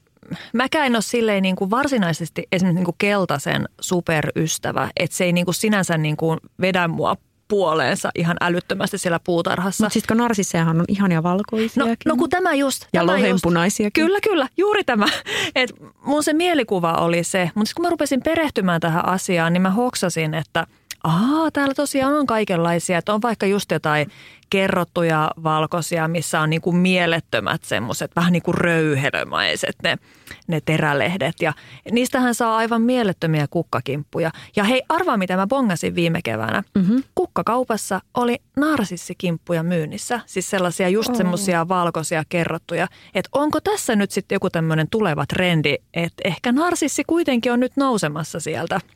[0.53, 5.33] Mäkään en ole silleen niin kuin varsinaisesti esimerkiksi niin kuin keltaisen superystävä, että se ei
[5.33, 7.17] niin kuin sinänsä niin kuin vedä mua
[7.49, 9.85] puoleensa ihan älyttömästi siellä puutarhassa.
[9.85, 11.97] Mutta sitten kun narsissejahan on ihania No, valkoisiakin.
[12.07, 12.87] no kun tämä just.
[12.93, 14.05] Ja tämä lohenpunaisiakin.
[14.05, 15.07] Kyllä, kyllä, juuri tämä.
[15.55, 15.71] Et
[16.05, 20.35] mun se mielikuva oli se, mutta kun mä rupesin perehtymään tähän asiaan, niin mä hoksasin,
[20.35, 20.67] että
[21.05, 22.99] Aa, täällä tosiaan on kaikenlaisia.
[22.99, 24.11] Että on vaikka just jotain
[24.51, 29.99] kerrottuja valkoisia, missä on niin kuin mielettömät semmoiset vähän niin kuin röyhelömaiset ne,
[30.47, 31.35] ne terälehdet.
[31.41, 31.53] Ja
[31.91, 34.31] niistähän saa aivan mielettömiä kukkakimppuja.
[34.57, 36.63] Ja hei, arvaa mitä mä bongasin viime keväänä.
[36.75, 37.03] Mm-hmm.
[37.15, 40.21] Kukkakaupassa oli narsissikimppuja myynnissä.
[40.27, 41.17] Siis sellaisia just oh.
[41.17, 42.89] semmoisia valkoisia kerrottuja.
[43.15, 47.77] Että onko tässä nyt sitten joku tämmöinen tuleva trendi, että ehkä narsissi kuitenkin on nyt
[47.77, 48.81] nousemassa sieltä–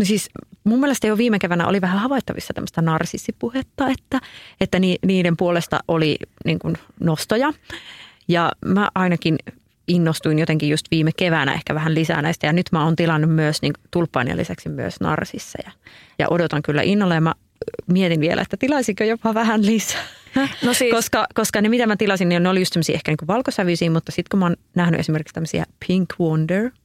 [0.00, 0.30] No siis
[0.64, 4.20] mun mielestä jo viime keväänä oli vähän havaittavissa tämmöistä narsissipuhetta, että,
[4.60, 7.52] että ni, niiden puolesta oli niin kuin nostoja.
[8.28, 9.36] Ja mä ainakin
[9.88, 12.46] innostuin jotenkin just viime keväänä ehkä vähän lisää näistä.
[12.46, 15.70] Ja nyt mä oon tilannut myös niin tulppaanien lisäksi myös narsisseja.
[16.18, 17.34] Ja odotan kyllä innolla ja mä
[17.86, 20.02] mietin vielä, että tilaisinko jopa vähän lisää.
[20.64, 20.94] No siis.
[20.94, 24.30] koska, koska ne mitä mä tilasin, niin ne oli just ehkä niin valkosävyisiä, mutta sitten
[24.30, 26.70] kun mä oon nähnyt esimerkiksi tämmöisiä Pink Wonder–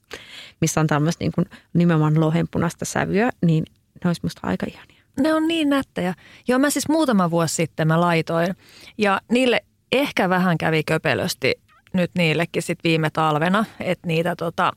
[0.62, 3.64] missä on tämmöistä niin kuin nimenomaan lohenpunaista sävyä, niin
[4.04, 5.04] ne olisi musta aika ihania.
[5.20, 6.14] Ne on niin nättejä.
[6.48, 8.56] Joo, mä siis muutama vuosi sitten mä laitoin
[8.98, 11.54] ja niille ehkä vähän kävi köpelösti
[11.94, 14.72] nyt niillekin sit viime talvena, että niitä tota,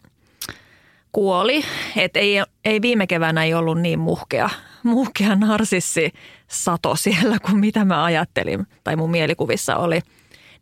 [1.12, 1.64] kuoli.
[1.96, 4.50] Että ei, ei viime keväänä ei ollut niin muhkea,
[4.82, 6.12] muhkea narsissi
[6.48, 10.00] sato siellä kuin mitä mä ajattelin tai mun mielikuvissa oli–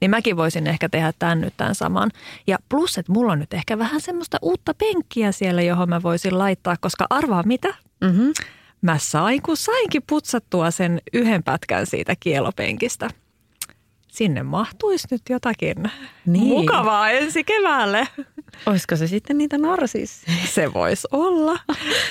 [0.00, 2.10] niin mäkin voisin ehkä tehdä tämän nyt tämän saman.
[2.46, 6.38] Ja plus, että mulla on nyt ehkä vähän semmoista uutta penkkiä siellä, johon mä voisin
[6.38, 7.74] laittaa, koska arvaa mitä?
[8.00, 8.32] Mm-hmm.
[8.82, 13.10] Mä sain, kun sainkin putsattua sen yhden pätkän siitä kielopenkistä.
[14.08, 15.90] Sinne mahtuisi nyt jotakin
[16.26, 16.46] niin.
[16.46, 18.08] mukavaa ensi keväälle.
[18.66, 20.36] Olisiko se sitten niitä narsisseja?
[20.46, 21.58] Se voisi olla.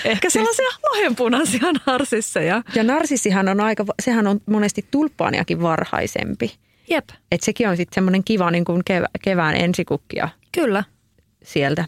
[0.05, 2.61] Ehkä sellaisia lohenpunaisia narsisseja.
[2.75, 6.55] Ja narsissihan on aika, sehän on monesti tulppaaniakin varhaisempi.
[6.89, 7.09] Jep.
[7.31, 10.29] Et sekin on sitten semmoinen kiva niin kuin kevä, kevään ensikukkia.
[10.51, 10.83] Kyllä.
[11.43, 11.85] Sieltä.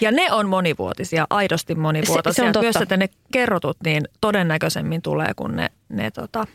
[0.00, 2.32] Ja ne on monivuotisia, aidosti monivuotisia.
[2.32, 2.60] Se, se on totta.
[2.60, 6.46] Myös, että ne kerrotut niin todennäköisemmin tulee kuin ne, ne tota,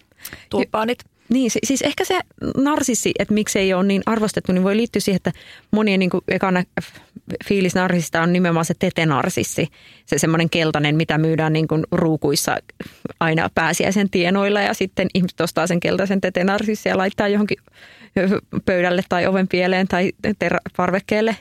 [0.50, 1.00] tulpaanit.
[1.30, 2.20] Niin, siis ehkä se
[2.58, 5.32] narsissi, että miksei ole niin arvostettu, niin voi liittyä siihen, että
[5.72, 6.63] monien niin ekana
[7.46, 9.68] fiilis narsista on nimenomaan se tetenarsissi.
[10.06, 12.58] Se semmoinen keltainen, mitä myydään niin kuin ruukuissa
[13.20, 17.58] aina pääsiäisen tienoilla ja sitten ihmiset ostaa sen keltaisen tetenarsissi ja laittaa johonkin
[18.66, 20.12] pöydälle tai oven pieleen tai
[20.78, 21.36] parvekkeelle.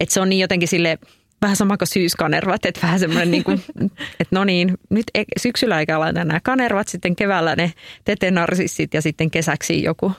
[0.00, 0.98] Että se on niin jotenkin sille
[1.42, 3.62] vähän sama kuin syyskanervat, että vähän semmoinen niin kuin,
[4.20, 7.72] että no niin, nyt e- syksyllä eikä laita nämä kanervat, sitten keväällä ne
[8.04, 10.12] tetenarsissit ja sitten kesäksi joku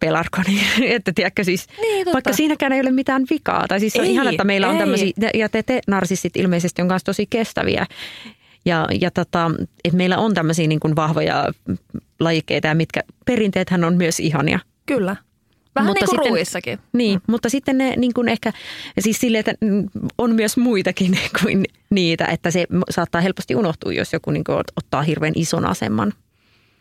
[0.00, 0.60] pelarkoni.
[0.96, 3.68] että tiedätkö siis, niin, vaikka siinäkään ei ole mitään vikaa.
[3.68, 7.26] Tai siis ei, on ihan, että meillä on tämmöisiä, ja tetenarsissit ilmeisesti on myös tosi
[7.30, 7.86] kestäviä.
[8.64, 9.50] Ja, ja tota,
[9.84, 11.52] että meillä on tämmöisiä niin kuin vahvoja
[12.20, 14.58] lajikkeita, mitkä perinteethän on myös ihania.
[14.86, 15.16] Kyllä.
[15.74, 16.78] Vähän mutta niin kuin sitten, ruuissakin.
[16.92, 17.32] Niin, mm.
[17.32, 18.52] mutta sitten ne niin kuin ehkä,
[18.98, 19.52] siis sille, että
[20.18, 25.02] on myös muitakin kuin niitä, että se saattaa helposti unohtua, jos joku niin kuin ottaa
[25.02, 26.12] hirveän ison aseman.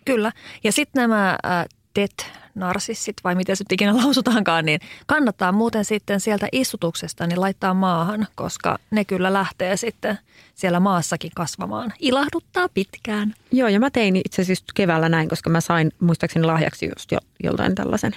[0.05, 0.31] Kyllä.
[0.63, 6.19] Ja sitten nämä äh, TET narsissit vai miten se ikinä lausutaankaan, niin kannattaa muuten sitten
[6.19, 10.17] sieltä istutuksesta niin laittaa maahan, koska ne kyllä lähtee sitten
[10.55, 11.93] siellä maassakin kasvamaan.
[11.99, 13.33] Ilahduttaa pitkään.
[13.51, 17.19] Joo, ja mä tein itse asiassa keväällä näin, koska mä sain muistaakseni lahjaksi just jo,
[17.43, 18.15] joltain tällaisen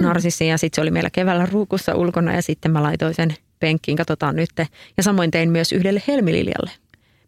[0.00, 0.06] mm.
[0.06, 0.48] narsissin.
[0.48, 4.36] Ja sitten se oli meillä keväällä ruukussa ulkona ja sitten mä laitoin sen penkkiin, katsotaan
[4.36, 4.50] nyt.
[4.96, 6.70] Ja samoin tein myös yhdelle helmililjalle,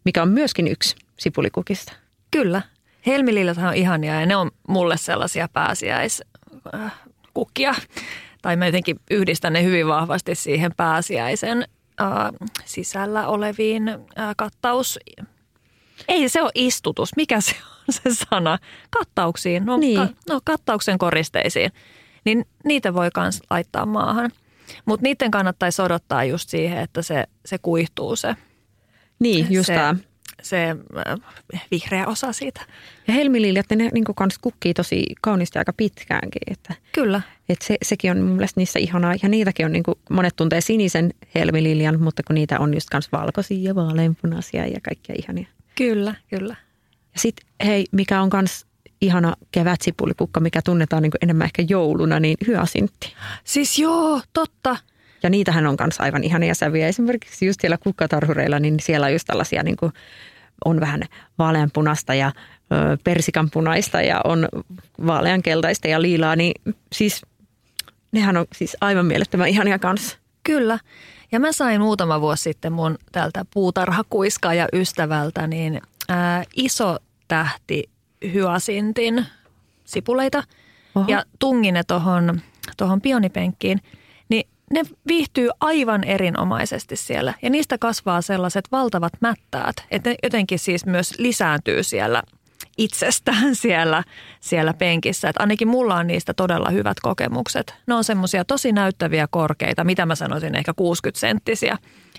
[0.04, 1.92] mikä on myöskin yksi sipulikukista.
[2.30, 2.62] Kyllä.
[3.06, 6.22] Helmililjat on ihania ja ne on mulle sellaisia pääsiäis
[6.74, 6.92] Äh,
[7.34, 7.74] kukkia.
[8.42, 11.64] Tai mä jotenkin yhdistän ne hyvin vahvasti siihen pääsiäisen
[12.00, 12.08] äh,
[12.64, 14.98] sisällä oleviin äh, kattaus.
[16.08, 17.56] Ei se ole istutus, mikä se
[17.88, 18.58] on se sana?
[18.90, 19.96] Kattauksiin, no, niin.
[19.96, 21.72] ka, no kattauksen koristeisiin.
[22.24, 24.30] Niin niitä voi myös laittaa maahan.
[24.84, 28.36] Mutta niiden kannattaisi odottaa just siihen, että se, se kuihtuu se.
[29.18, 29.94] Niin, just se, tämä
[30.42, 30.76] se
[31.08, 31.14] äh,
[31.70, 32.60] vihreä osa siitä.
[33.08, 36.42] Ja helmililjat, ne niin kans kukkii tosi kauniisti aika pitkäänkin.
[36.50, 37.22] Että, Kyllä.
[37.48, 39.14] Että se, sekin on mun mielestä niissä ihanaa.
[39.22, 43.12] Ja niitäkin on, niin kuin, monet tuntee sinisen helmililjan, mutta kun niitä on just kans
[43.12, 45.46] valkoisia ja vaaleanpunaisia ja kaikkia ihania.
[45.76, 46.56] Kyllä, kyllä.
[47.12, 48.66] Ja sitten hei, mikä on kans
[49.00, 53.14] ihana kevätsipulikukka, mikä tunnetaan niin enemmän ehkä jouluna, niin hyasintti.
[53.44, 54.76] Siis joo, totta.
[55.22, 56.88] Ja niitähän on myös aivan ihania sävyjä.
[56.88, 59.92] Esimerkiksi just siellä kukkatarhureilla, niin siellä on just tällaisia niin kuin,
[60.64, 61.02] on vähän
[61.38, 62.32] vaaleanpunasta ja
[62.72, 64.48] ö, persikanpunaista ja on
[65.06, 66.52] vaaleankeltaista ja liilaa, niin
[66.92, 67.22] siis
[68.12, 70.18] nehän on siis aivan mielettömän ihania kanssa.
[70.44, 70.78] Kyllä.
[71.32, 77.90] Ja mä sain muutama vuosi sitten mun tältä puutarhakuiskaaja ystävältä niin ää, iso tähti
[78.32, 79.26] hyasintin
[79.84, 80.42] sipuleita
[80.94, 81.04] Oho.
[81.08, 82.40] ja tungin ne tuohon
[82.76, 83.80] tohon pionipenkkiin–
[84.74, 87.34] ne viihtyy aivan erinomaisesti siellä.
[87.42, 92.22] Ja niistä kasvaa sellaiset valtavat mättäät, että ne jotenkin siis myös lisääntyy siellä
[92.78, 94.04] itsestään siellä,
[94.40, 95.28] siellä penkissä.
[95.28, 97.74] Et ainakin mulla on niistä todella hyvät kokemukset.
[97.86, 101.78] Ne on semmoisia tosi näyttäviä korkeita, mitä mä sanoisin ehkä 60 senttisiä.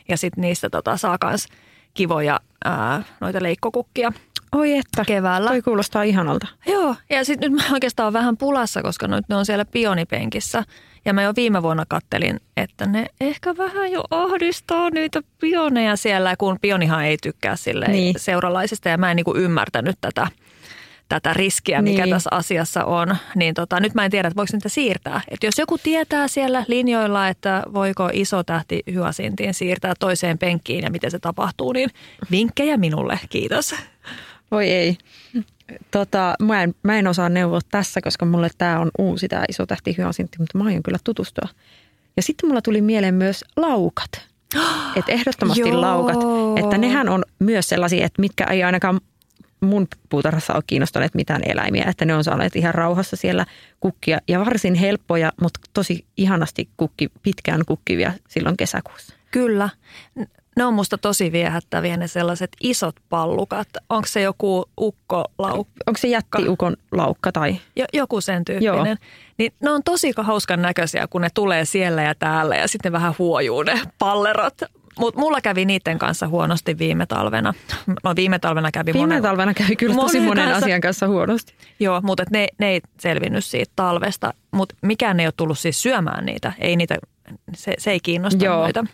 [0.10, 1.46] Ja sitten niistä tota, saa myös
[1.94, 4.12] kivoja ää, noita leikkokukkia
[4.52, 5.50] Oi että, keväällä.
[5.50, 6.48] toi kuulostaa ihanalta.
[6.68, 10.64] Joo, ja sitten nyt mä oikeastaan olen vähän pulassa, koska nyt ne on siellä pionipenkissä.
[11.06, 16.36] Ja mä jo viime vuonna kattelin, että ne ehkä vähän jo ahdistaa niitä pioneja siellä,
[16.38, 18.16] kun pionihan ei tykkää sille Niin.
[18.20, 18.90] seuralaisista.
[18.90, 20.28] Ja mä en niinku ymmärtänyt tätä,
[21.10, 22.14] tätä riskiä, mikä Niin.
[22.16, 23.16] tässä asiassa on.
[23.36, 25.22] Niin tota, nyt mä en tiedä, että voiko niitä siirtää.
[25.28, 30.92] Että jos joku tietää siellä linjoilla, että voiko iso tähti hyasintiin siirtää toiseen penkkiin ja
[30.92, 31.90] miten se tapahtuu, niin
[32.32, 33.20] vinkkejä minulle.
[33.30, 33.76] Kiitos.
[34.52, 34.98] Voi ei.
[35.92, 39.66] Tota, mä, en, mä en osaa neuvoa tässä, koska mulle tämä on uusi tämä iso
[39.66, 41.50] tähti hyasintti, mutta mä aion kyllä tutustua.
[42.18, 44.12] Ja sitten mulla tuli mieleen myös laukat.
[44.96, 45.82] Että ehdottomasti Joo.
[45.82, 46.18] laukat.
[46.64, 49.00] Että nehän on myös sellaisia, että mitkä ei ainakaan
[49.62, 51.86] mun puutarhassa ole kiinnostaneet mitään eläimiä.
[51.88, 53.46] Että ne on saaneet ihan rauhassa siellä
[53.80, 59.16] kukkia ja varsin helppoja, mutta tosi ihanasti kukki, pitkään kukkivia silloin kesäkuussa.
[59.32, 59.70] Kyllä.
[60.58, 63.68] Ne on musta tosi viehättäviä ne sellaiset isot pallukat.
[63.90, 65.74] Onko se joku ukkolaukka?
[65.88, 67.56] Onko se jättiukon laukka tai?
[67.76, 68.76] Jo, joku sen tyyppinen.
[68.76, 68.96] Joo.
[69.38, 73.16] Niin ne on tosi hauskan näköisiä, kun ne tulee siellä ja täällä ja sitten vähän
[73.20, 74.54] huojuu ne pallerot.
[75.00, 77.54] Mutta mulla kävi niiden kanssa huonosti viime talvena.
[78.04, 80.66] No viime talvena kävi Viime monen, talvena kävi kyllä tosi monen kanssa.
[80.66, 81.54] asian kanssa huonosti.
[81.80, 84.34] Joo, mutta ne, ne ei selvinnyt siitä talvesta.
[84.52, 86.54] Mutta mikään ei ole tullut siis syömään niitä.
[86.60, 86.98] Ei niitä,
[87.54, 88.62] se, se ei kiinnosta Joo.
[88.62, 88.86] noita.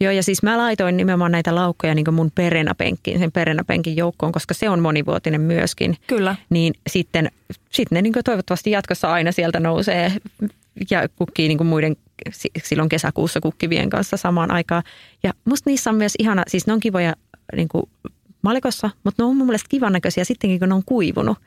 [0.00, 4.54] Joo, ja siis mä laitoin nimenomaan näitä laukkoja niin mun perenäpenkkiin, sen perenäpenkin joukkoon, koska
[4.54, 5.96] se on monivuotinen myöskin.
[6.06, 6.36] Kyllä.
[6.50, 7.30] Niin sitten,
[7.70, 10.12] sitten ne niin toivottavasti jatkossa aina sieltä nousee
[10.90, 11.96] ja kukkii niin muiden
[12.30, 14.82] si- silloin kesäkuussa kukkivien kanssa samaan aikaan.
[15.22, 17.14] Ja musta niissä on myös ihana, siis ne on kivoja
[17.56, 17.68] niin
[18.42, 21.38] malikossa, mutta ne on mun mielestä kivan näköisiä sittenkin, kun ne on kuivunut.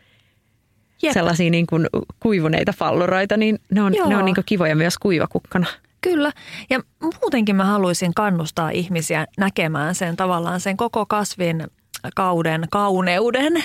[1.02, 1.14] Jep.
[1.14, 1.88] Sellaisia niin kuin
[2.20, 4.10] kuivuneita palluroita, niin ne on, Joo.
[4.10, 5.68] ne on niin kivoja myös kuivakukkana.
[6.02, 6.32] Kyllä.
[6.70, 6.80] Ja
[7.22, 11.68] muutenkin mä haluaisin kannustaa ihmisiä näkemään sen tavallaan sen koko kasvin
[12.16, 13.64] kauden kauneuden.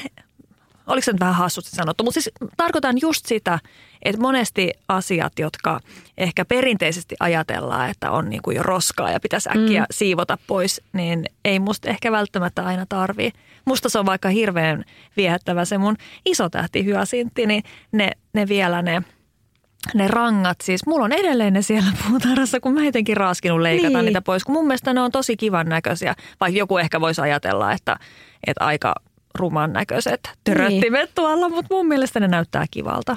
[0.86, 3.58] Oliko se nyt vähän hassusti sanottu, mutta siis tarkoitan just sitä,
[4.02, 5.80] että monesti asiat, jotka
[6.18, 9.86] ehkä perinteisesti ajatellaan, että on niin kuin jo roskaa ja pitäisi äkkiä mm.
[9.90, 13.32] siivota pois, niin ei musta ehkä välttämättä aina tarvii.
[13.64, 14.84] Musta se on vaikka hirveän
[15.16, 19.02] viehättävä se mun iso tähti hyasintti, niin ne, ne vielä ne
[19.94, 24.04] ne rangat, siis mulla on edelleen ne siellä puutarhassa, kun mä jotenkin raaskinut leikata Niin.
[24.04, 27.72] niitä pois, kun mun mielestä ne on tosi kivan näköisiä, vaikka joku ehkä voisi ajatella,
[27.72, 27.96] että,
[28.46, 28.94] että aika
[29.34, 31.14] ruman näköiset töröttimet niin.
[31.14, 33.16] tuolla, mutta mun mielestä ne näyttää kivalta.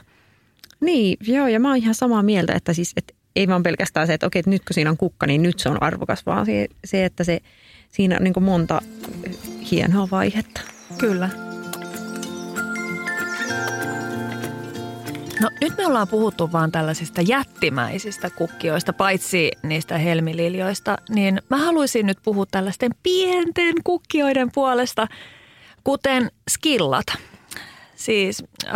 [0.80, 4.13] Niin, joo, ja mä oon ihan samaa mieltä, että siis, että ei vaan pelkästään se,
[4.13, 6.67] että okei, että nyt kun siinä on kukka, niin nyt se on arvokas, vaan se,
[6.86, 7.39] se että se,
[7.89, 8.82] siinä on niin monta
[9.71, 10.62] hienoa vaihetta.
[10.97, 11.30] Kyllä.
[15.41, 22.06] No nyt me ollaan puhuttu vaan tällaisista jättimäisistä kukkioista, paitsi niistä helmililjoista, niin mä haluaisin
[22.06, 25.08] nyt puhua tällaisten pienten kukkioiden puolesta,
[25.84, 27.06] kuten skillat.
[27.95, 28.74] Siis äh,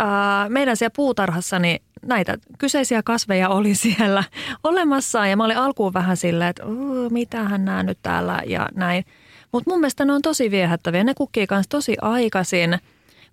[0.48, 4.24] meidän siellä puutarhassa niin näitä kyseisiä kasveja oli siellä
[4.64, 9.04] olemassa ja mä olin alkuun vähän silleen, että "Oo, mitähän nämä nyt täällä ja näin.
[9.52, 11.04] Mutta mun mielestä ne on tosi viehättäviä.
[11.04, 12.78] Ne kukkii kanssa tosi aikaisin,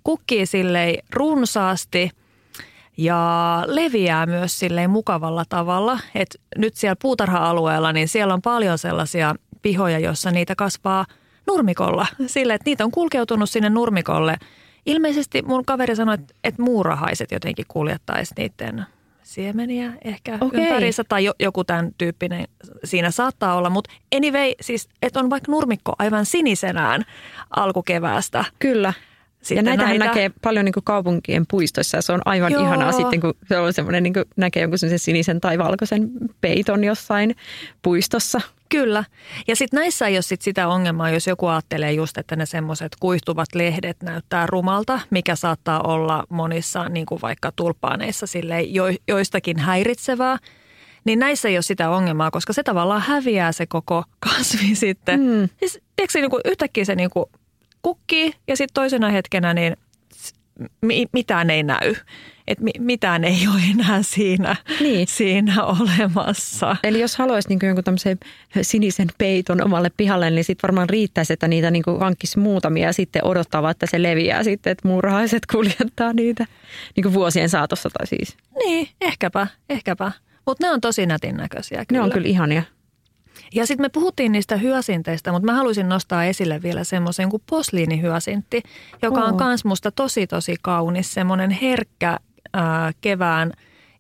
[0.03, 2.11] kukkii silleen runsaasti
[2.97, 5.99] ja leviää myös silleen mukavalla tavalla.
[6.15, 11.05] Et nyt siellä puutarha-alueella, niin siellä on paljon sellaisia pihoja, joissa niitä kasvaa
[11.47, 12.07] nurmikolla.
[12.25, 14.37] Sille, että niitä on kulkeutunut sinne nurmikolle.
[14.85, 18.85] Ilmeisesti mun kaveri sanoi, että, että muurahaiset jotenkin kuljettaisi niiden
[19.23, 20.63] siemeniä ehkä Okei.
[20.63, 22.47] ympärissä tai jo, joku tämän tyyppinen
[22.83, 23.69] siinä saattaa olla.
[23.69, 27.01] Mutta anyway, siis että on vaikka nurmikko aivan sinisenään
[27.55, 28.45] alkukeväästä.
[28.59, 28.93] Kyllä.
[29.47, 32.61] Sitten ja näitähän näitä- näkee paljon niin kuin kaupunkien puistoissa ja se on aivan Joo.
[32.63, 36.09] ihanaa sitten, kun se on semmoinen, niin kuin näkee jonkun semmoisen sinisen tai valkoisen
[36.41, 37.35] peiton jossain
[37.81, 38.41] puistossa.
[38.69, 39.03] Kyllä.
[39.47, 42.91] Ja sitten näissä ei ole sit sitä ongelmaa, jos joku ajattelee just, että ne semmoiset
[42.99, 49.59] kuihtuvat lehdet näyttää rumalta, mikä saattaa olla monissa, niin kuin vaikka tulppaaneissa, silleen, jo, joistakin
[49.59, 50.37] häiritsevää.
[51.05, 55.19] Niin näissä ei ole sitä ongelmaa, koska se tavallaan häviää se koko kasvi sitten.
[55.19, 55.49] Mm.
[55.59, 57.31] Siis, tiedätkö, se niinku, yhtäkkiä se niinku
[57.81, 59.75] kukkii ja sitten toisena hetkenä niin
[61.13, 61.95] mitään ei näy.
[62.47, 65.07] Et mi- mitään ei ole enää siinä, Niin.
[65.07, 66.75] siinä olemassa.
[66.83, 68.17] Eli jos haluaisi niin jonkun tämmöisen
[68.61, 73.25] sinisen peiton omalle pihalle, niin sitten varmaan riittäisi, että niitä niin hankkisi muutamia ja sitten
[73.25, 76.45] odottaa, että se leviää sitten, että muurahaiset kuljettaa niitä
[76.95, 78.37] niin vuosien saatossa tai siis.
[78.65, 80.11] Niin, ehkäpä, ehkäpä.
[80.45, 81.99] Mutta ne on tosi nätin näköisiä kyllä.
[82.01, 82.63] Ne on kyllä ihania.
[83.53, 88.63] Ja sitten me puhuttiin niistä hyasinteista, mutta mä haluaisin nostaa esille vielä semmoisen kuin posliinihyasintti,
[89.01, 92.17] joka on kans musta tosi tosi kaunis, semmoinen herkkä
[92.53, 93.53] ää, kevään,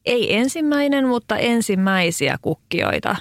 [0.05, 3.15] ei ensimmäinen, mutta ensimmäisiä kukkioita.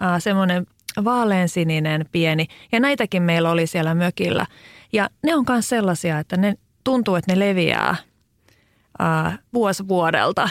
[0.00, 0.66] Ää, semmoinen
[1.04, 2.46] vaaleansininen pieni.
[2.72, 4.46] Ja näitäkin meillä oli siellä mökillä.
[4.92, 6.54] Ja ne on myös sellaisia, että ne
[6.84, 7.96] tuntuu, että ne leviää
[8.98, 10.48] ää, vuosi vuodelta.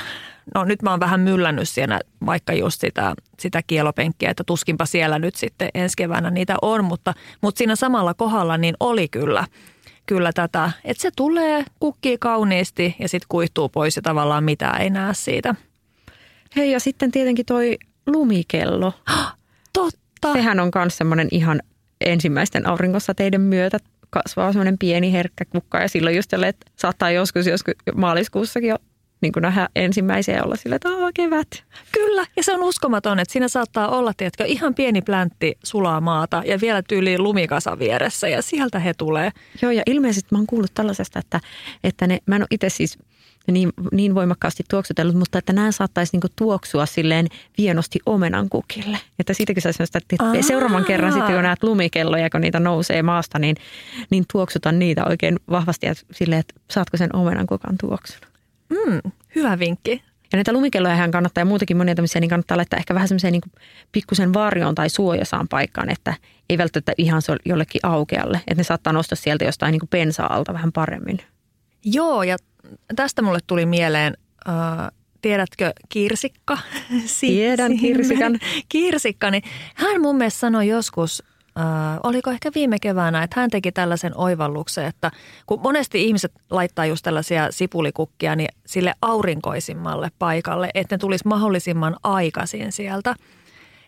[0.55, 5.19] No nyt mä oon vähän myllännyt siellä vaikka just sitä, sitä kielopenkkiä, että tuskinpa siellä
[5.19, 9.45] nyt sitten ensi keväänä niitä on, mutta, mutta siinä samalla kohdalla niin oli kyllä
[10.09, 14.89] kyllä tätä, että se tulee, kukkii kauniisti ja sitten kuihtuu pois ja tavallaan mitään ei
[14.89, 15.55] näe siitä.
[16.55, 17.77] Hei ja sitten tietenkin toi
[18.07, 18.93] lumikello.
[19.73, 20.33] Totta.
[20.33, 21.61] Sehän on myös semmoinen ihan
[22.05, 23.77] ensimmäisten aurinkosateiden myötä
[24.09, 28.77] kasvaa semmoinen pieni herkkä kukka ja silloin just tälle, että saattaa joskus, joskus maaliskuussakin jo
[29.21, 31.63] niin kuin nähdä ensimmäisiä olla sille, että on kevät.
[31.91, 36.43] Kyllä, ja se on uskomaton, että siinä saattaa olla, tiedätkö, ihan pieni pläntti sulaa maata
[36.45, 39.31] ja vielä tyyli lumikasa vieressä ja sieltä he tulee.
[39.61, 41.39] Joo, ja ilmeisesti mä oon kuullut tällaisesta, että,
[41.83, 42.97] että ne, mä en ole itse siis
[43.51, 48.97] niin, niin voimakkaasti tuoksutellut, mutta että nämä saattaisi niinku tuoksua silleen vienosti omenan kukille.
[49.19, 50.41] Että siitäkin saisi sitä, että Aa.
[50.41, 53.55] seuraavan kerran sitten kun näet lumikelloja, kun niitä nousee maasta, niin,
[54.09, 58.29] niin tuoksuta niitä oikein vahvasti ja silleen, että saatko sen omenan kukan tuoksun.
[58.69, 60.03] Mm, hyvä vinkki.
[60.31, 63.41] Ja näitä lumikelloja kannattaa ja muutakin monia tämmöisiä, niin kannattaa laittaa ehkä vähän semmoiseen niin
[63.91, 66.13] pikkusen varjoon tai suojasaan paikkaan, että
[66.49, 68.37] ei välttämättä ihan se jollekin aukealle.
[68.37, 71.19] Että ne saattaa nostaa sieltä jostain niin pensa-alta vähän paremmin.
[71.85, 72.37] Joo, ja
[72.95, 74.17] tästä mulle tuli mieleen,
[74.49, 74.55] äh,
[75.21, 76.57] tiedätkö Kirsikka?
[77.19, 78.39] Tiedän Kirsikan.
[78.69, 79.43] Kirsikka, niin
[79.75, 81.23] hän mun mielestä sanoi joskus,
[81.57, 81.65] äh,
[82.03, 85.11] oliko ehkä viime keväänä, että hän teki tällaisen oivalluksen, että
[85.45, 91.95] kun monesti ihmiset laittaa just tällaisia sipulikukkia niin sille aurinkoisimmalle paikalle, että ne tulisi mahdollisimman
[92.03, 93.15] aikaisin sieltä–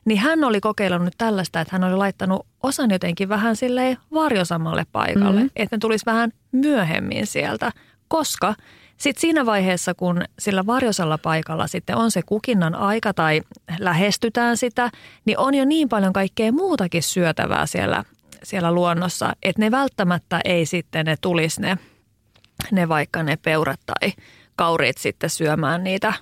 [0.06, 4.86] niin hän oli kokeillut nyt tällaista, että hän oli laittanut osan jotenkin vähän silleen varjosammalle
[4.92, 5.50] paikalle, mm-hmm.
[5.56, 7.72] että ne tulisi vähän myöhemmin sieltä,
[8.08, 8.56] koska
[9.02, 13.42] sitten siinä vaiheessa, kun sillä varjosalla paikalla sitten on se kukinnan aika tai
[13.80, 14.90] lähestytään sitä,
[15.26, 18.04] niin on jo niin paljon kaikkea muutakin syötävää siellä,
[18.44, 21.78] siellä luonnossa, että ne välttämättä ei sitten ne tulisi ne,
[22.72, 24.14] ne vaikka ne peurat tai
[24.56, 26.14] kauriit sitten syömään niitä,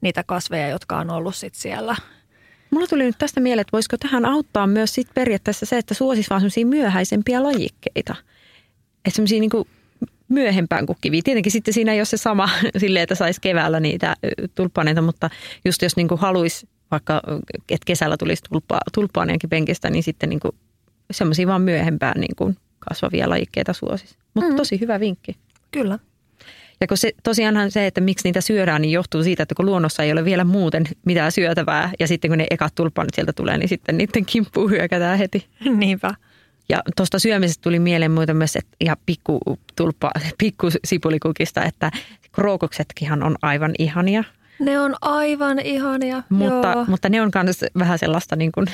[0.00, 1.96] niitä kasveja, jotka on ollut sitten siellä–
[2.70, 6.30] Mulla tuli nyt tästä mieleen, että voisiko tähän auttaa myös sit periaatteessa se, että suosisi
[6.30, 8.16] vaan semmoisia myöhäisempiä lajikkeita.
[9.04, 9.50] Että semmoisia niin
[10.34, 11.20] myöhempään kukkiviä.
[11.24, 14.16] Tietenkin sitten siinä ei ole se sama silleen, että saisi keväällä niitä
[14.54, 15.30] tulppaaneita, mutta
[15.64, 17.22] just jos niin haluaisi vaikka,
[17.70, 20.40] että kesällä tulisi tulppa, tulppaaniakin penkistä, niin sitten niin
[21.10, 24.16] semmoisia vaan myöhempään niin kasvavia lajikkeita suosisi.
[24.34, 24.56] Mutta mm.
[24.56, 25.36] tosi hyvä vinkki.
[25.70, 25.98] Kyllä.
[26.80, 30.02] Ja kun se, tosiaanhan se, että miksi niitä syödään, niin johtuu siitä, että kun luonnossa
[30.02, 33.68] ei ole vielä muuten mitään syötävää ja sitten kun ne ekat tulpanit sieltä tulee, niin
[33.68, 35.46] sitten niiden kimppuun hyökätään heti.
[35.76, 36.14] Niinpä.
[36.68, 39.40] Ja tuosta syömisestä tuli mieleen muuta myös, että ihan pikku,
[39.76, 41.90] tulppa, pikku sipulikukista, että
[42.32, 44.24] krookoksetkinhan on aivan ihania.
[44.58, 46.84] Ne on aivan ihania, mutta, joo.
[46.88, 48.66] mutta ne on myös vähän sellaista niin kuin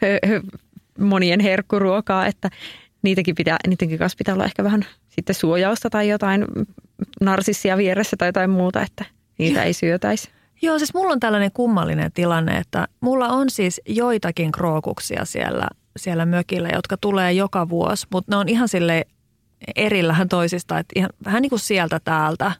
[0.98, 2.50] monien herkkuruokaa, että
[3.02, 6.44] niitäkin pitää, niidenkin kanssa pitää olla ehkä vähän sitten suojausta tai jotain
[7.20, 9.04] narsissia vieressä tai jotain muuta, että
[9.38, 10.30] niitä ei syötäisi.
[10.62, 15.66] Joo, siis mulla on tällainen kummallinen tilanne, että mulla on siis joitakin krookuksia siellä,
[15.96, 19.06] siellä mökillä, jotka tulee joka vuosi, mutta ne on ihan sille
[19.76, 22.52] erillähän toisista, että ihan, vähän niin kuin sieltä täältä.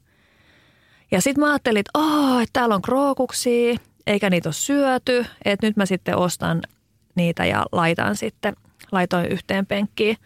[1.10, 3.76] Ja sitten mä ajattelin, että, oh, että täällä on krookuksia,
[4.06, 6.62] eikä niitä ole syöty, että nyt mä sitten ostan
[7.14, 8.56] niitä ja laitan sitten,
[8.92, 10.16] laitoin yhteen penkkiin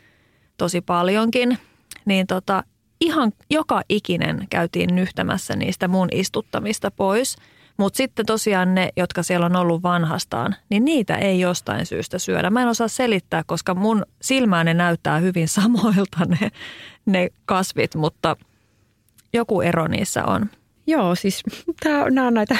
[0.57, 1.59] tosi paljonkin–
[2.05, 2.65] niin tota,
[3.01, 7.37] ihan joka ikinen käytiin nyhtämässä niistä mun istuttamista pois.
[7.77, 12.51] Mutta sitten tosiaan ne, jotka siellä on ollut vanhastaan, niin niitä ei jostain syystä syödä.
[12.51, 16.51] Mä en osaa selittää, koska mun silmään ne näyttää hyvin samoilta ne,
[17.07, 18.37] ne kasvit, mutta
[19.33, 20.51] joku ero niissä on.
[20.87, 21.43] Joo, siis
[22.11, 22.57] nämä on näitä,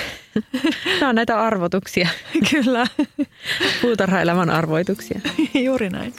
[1.09, 2.09] on näitä arvotuksia.
[2.51, 2.87] Kyllä.
[3.83, 5.21] Puutarhaelämän arvoituksia.
[5.55, 6.15] Juuri näin.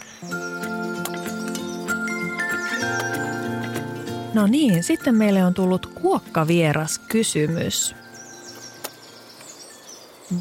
[4.33, 7.95] No niin, sitten meille on tullut kuokkavieras kysymys.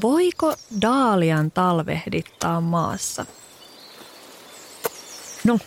[0.03, 3.27] Voiko daalian talvehdittaa maassa?
[5.45, 5.59] No,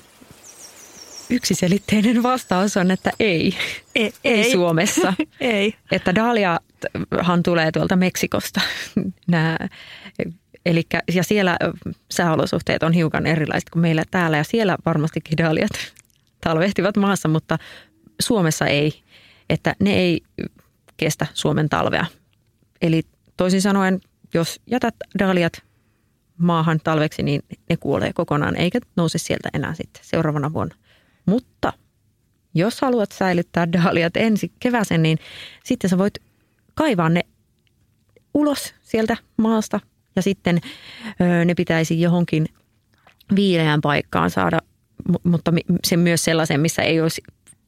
[1.29, 3.55] yksiselitteinen vastaus on, että ei.
[3.95, 5.13] E- ei, ei Suomessa.
[5.39, 5.73] ei.
[5.91, 8.61] Että daaliahan tulee tuolta Meksikosta.
[9.27, 9.67] Nää,
[10.65, 11.57] elikkä, ja siellä
[12.11, 15.71] sääolosuhteet on hiukan erilaiset kuin meillä täällä ja siellä varmastikin daaliat
[16.45, 17.57] talvehtivat maassa, mutta
[18.19, 19.03] Suomessa ei,
[19.49, 20.21] että ne ei
[20.97, 22.05] kestä Suomen talvea.
[22.81, 23.03] Eli
[23.37, 23.99] toisin sanoen
[24.33, 25.53] jos jätät dahliat
[26.37, 30.75] maahan talveksi, niin ne kuolee kokonaan eikä nouse sieltä enää sitten seuraavana vuonna.
[31.25, 31.73] Mutta
[32.53, 35.17] jos haluat säilyttää dahliat ensi keväsen, niin
[35.63, 36.13] sitten sä voit
[36.73, 37.21] kaivaa ne
[38.33, 39.79] ulos sieltä maasta
[40.15, 40.61] ja sitten
[41.45, 42.45] ne pitäisi johonkin
[43.35, 44.59] viileään paikkaan saada,
[45.23, 45.53] mutta
[45.85, 47.21] se myös sellaisen, missä ei olisi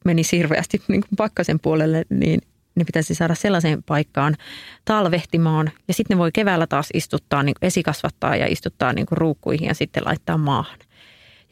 [0.04, 2.40] meni hirveästi niin pakkasen puolelle, niin
[2.74, 4.36] ne pitäisi saada sellaiseen paikkaan
[4.84, 5.70] talvehtimaan.
[5.88, 10.02] Ja sitten ne voi keväällä taas istuttaa, niin esikasvattaa ja istuttaa niin ruukkuihin ja sitten
[10.06, 10.78] laittaa maahan.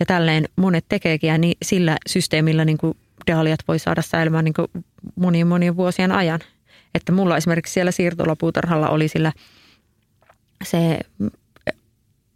[0.01, 2.97] Ja tälleen monet tekeekin ja niin sillä systeemillä niin kuin
[3.69, 4.55] voi saada säilymään niin
[5.17, 6.41] monien monien vuosien ajan.
[6.95, 9.33] Että mulla esimerkiksi siellä siirtolapuutarhalla oli sillä
[10.65, 10.99] se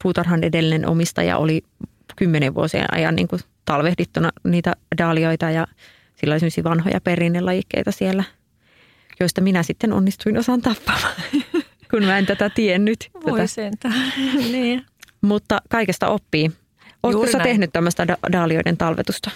[0.02, 1.64] puutarhan edellinen omistaja oli
[2.16, 3.28] kymmenen vuosien ajan niin
[3.64, 5.66] talvehdittuna niitä daalioita ja
[6.14, 8.24] sillä oli vanhoja perinnelajikkeita siellä,
[9.20, 11.14] joista minä sitten onnistuin osan tappamaan,
[11.90, 13.10] kun mä en tätä tiennyt.
[13.14, 13.46] Voi tätä.
[13.46, 14.12] sentään,
[14.52, 14.86] niin.
[15.20, 16.50] Mutta kaikesta oppii.
[17.02, 19.30] Oletko sä tehnyt tämmöistä da- daalioiden talvetusta?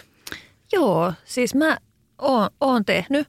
[0.73, 1.77] Joo, siis mä
[2.19, 3.29] oon, oon tehnyt.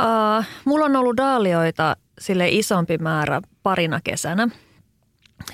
[0.00, 4.48] Uh, mulla on ollut daalioita sille isompi määrä parina kesänä.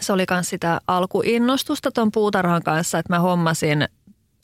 [0.01, 3.89] Se oli myös sitä alkuinnostusta tuon puutarhan kanssa, että mä hommasin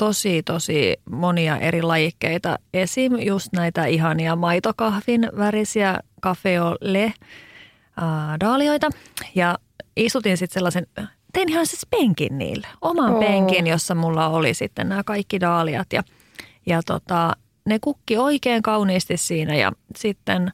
[0.02, 3.12] tosi, tosi monia eri lajikkeita esim.
[3.18, 7.14] Just näitä ihania maitokahvin värisiä kafeole äh,
[8.40, 8.90] daalioita.
[9.34, 9.58] Ja
[9.96, 10.86] istutin sitten sellaisen,
[11.32, 12.66] tein ihan siis penkin niille.
[12.80, 13.20] Oman oh.
[13.20, 15.92] penkin, jossa mulla oli sitten nämä kaikki daaliat.
[15.92, 16.02] Ja,
[16.66, 20.52] ja tota, ne kukki oikein kauniisti siinä ja sitten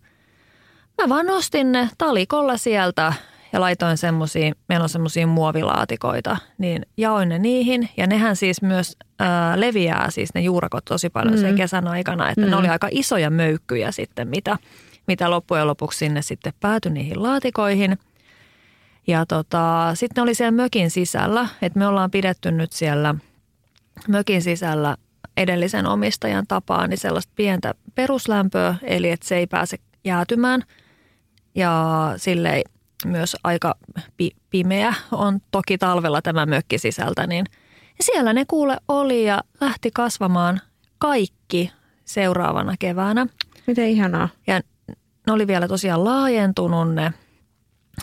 [0.98, 3.12] mä vaan nostin ne talikolla sieltä
[3.52, 7.88] ja laitoin semmoisia, meillä on semmoisia muovilaatikoita, niin jaoin ne niihin.
[7.96, 11.40] Ja nehän siis myös ää, leviää siis ne juurakot tosi paljon mm.
[11.40, 12.50] sen kesän aikana, että mm.
[12.50, 14.58] ne oli aika isoja möykkyjä sitten, mitä,
[15.06, 17.98] mitä loppujen lopuksi sinne sitten päätyi niihin laatikoihin.
[19.06, 23.14] Ja tota, sitten oli siellä mökin sisällä, että me ollaan pidetty nyt siellä
[24.08, 24.96] mökin sisällä
[25.36, 30.62] edellisen omistajan tapaan niin sellaista pientä peruslämpöä, eli että se ei pääse jäätymään.
[31.54, 32.62] Ja silleen
[33.04, 33.74] myös aika
[34.16, 37.44] pi- pimeä on toki talvella tämä mökki sisältä, niin
[38.00, 40.60] siellä ne kuule oli ja lähti kasvamaan
[40.98, 41.72] kaikki
[42.04, 43.26] seuraavana keväänä.
[43.66, 44.28] Miten ihanaa.
[44.46, 44.60] Ja
[45.26, 47.12] ne oli vielä tosiaan laajentunut ne,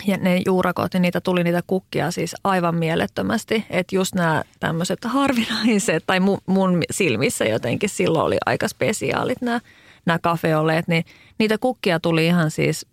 [0.06, 3.64] ja ne juurakot, niin niitä tuli niitä kukkia siis aivan mielettömästi.
[3.70, 9.60] Että just nämä tämmöiset harvinaiset, tai mun, mun silmissä jotenkin silloin oli aika spesiaalit nämä,
[10.06, 11.04] nämä kafeoleet, niin
[11.38, 12.86] niitä kukkia tuli ihan siis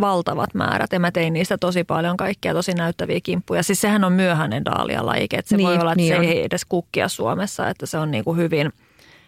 [0.00, 0.92] valtavat määrät.
[0.92, 3.62] Ja mä tein niistä tosi paljon kaikkia tosi näyttäviä kimppuja.
[3.62, 6.24] Siis sehän on myöhäinen daalia-lajike, että se niin, voi olla, että niin se on.
[6.24, 8.72] ei edes kukkia Suomessa, että se on niin kuin hyvin,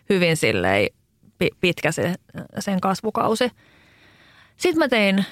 [0.09, 0.89] hyvin silleen
[1.61, 2.15] pitkä se,
[2.59, 3.51] sen kasvukausi.
[4.57, 5.25] Sitten mä tein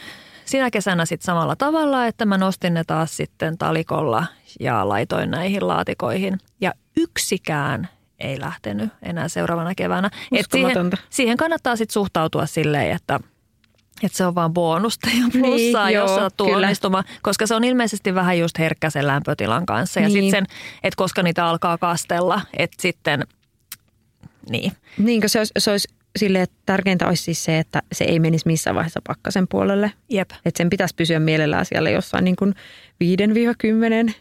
[0.45, 4.27] sinä kesänä sitten samalla tavalla, että mä nostin ne taas sitten talikolla
[4.61, 6.39] ja laitoin näihin laatikoihin.
[6.61, 7.89] Ja yksikään
[8.19, 10.11] ei lähtenyt enää seuraavana keväänä.
[10.33, 13.21] Et siihen, siihen kannattaa sitten suhtautua silleen, että–
[14.03, 17.65] että se on vaan bonusta ja niin, plussaa, niin, jos sattuu onnistumaan, koska se on
[17.65, 20.01] ilmeisesti vähän just herkkä sen lämpötilan kanssa.
[20.01, 20.23] Ja niin.
[20.25, 20.47] sitten
[20.83, 23.27] että koska niitä alkaa kastella, että sitten,
[24.51, 24.73] niin.
[24.99, 25.89] Niinkö se olisi, se olisi
[26.19, 29.93] sille, että tärkeintä olisi siis se, että se ei menisi missään vaiheessa pakkasen puolelle.
[30.09, 30.31] Jep.
[30.45, 32.55] Että sen pitäisi pysyä mielellään siellä jossain niin kuin
[34.09, 34.13] 5-10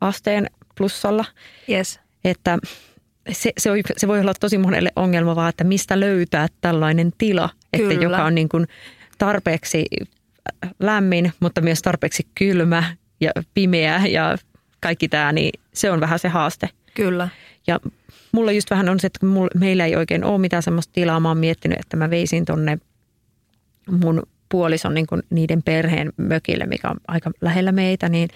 [0.00, 0.46] asteen
[0.76, 1.24] plussalla.
[1.68, 2.00] Yes.
[2.24, 2.58] Että
[3.32, 7.50] se, se, on, se voi olla tosi monelle ongelma vaan, että mistä löytää tällainen tila,
[7.72, 8.66] että joka on niin kuin
[9.18, 9.86] tarpeeksi
[10.80, 14.38] lämmin, mutta myös tarpeeksi kylmä ja pimeä ja
[14.80, 16.68] kaikki tämä, niin se on vähän se haaste.
[16.94, 17.28] Kyllä.
[17.66, 17.80] Ja
[18.32, 21.20] mulla just vähän on se, että mulla, meillä ei oikein ole mitään semmoista tilaa.
[21.20, 22.78] Mä oon miettinyt, että mä veisin tonne
[23.90, 28.28] mun puolison niin kuin niiden perheen mökille, mikä on aika lähellä meitä, niin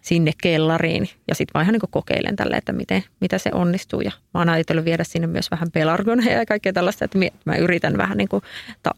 [0.00, 1.08] sinne kellariin.
[1.28, 4.00] Ja sitten vaan ihan niin kokeilen tälle, että miten, mitä se onnistuu.
[4.00, 7.96] Ja mä oon ajatellut viedä sinne myös vähän pelargoneja ja kaikkea tällaista, että mä yritän
[7.96, 8.42] vähän niin kuin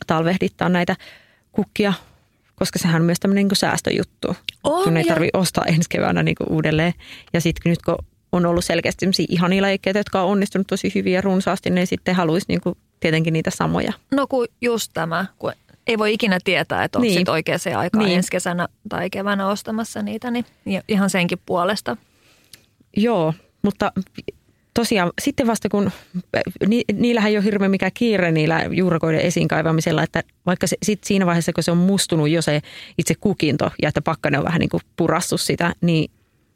[0.07, 0.97] talvehdittaa näitä
[1.57, 1.93] kukkia,
[2.57, 4.37] koska sehän on myös tämmöinen niin säästöjuttu.
[4.65, 6.93] On, kun ei tarvitse ostaa ensi keväänä niin kuin uudelleen.
[7.33, 7.99] Ja sitten nyt kun
[8.33, 12.15] on ollut selkeästi sellaisia ihania lajikkeita, jotka on onnistunut tosi hyvin ja runsaasti, niin sitten
[12.15, 13.93] haluaisi niin kuin tietenkin niitä samoja.
[14.11, 15.53] No kun just tämä, kun
[15.87, 17.31] ei voi ikinä tietää, että onko niin.
[17.31, 18.17] oikeaan se aikaan niin.
[18.17, 20.45] ensi kesänä tai keväänä ostamassa niitä, niin
[20.89, 21.97] ihan senkin puolesta.
[22.97, 23.93] Joo, mutta
[24.77, 25.91] tosiaan sitten vasta kun,
[26.67, 31.05] ni, niillähän ei ole hirveän mikään kiire niillä juurakoiden esiin kaivamisella, että vaikka se, sit
[31.05, 32.63] siinä vaiheessa, kun se on mustunut jo se
[32.99, 36.11] itse kukinto ja että pakkanen on vähän niin kuin purassu sitä, niin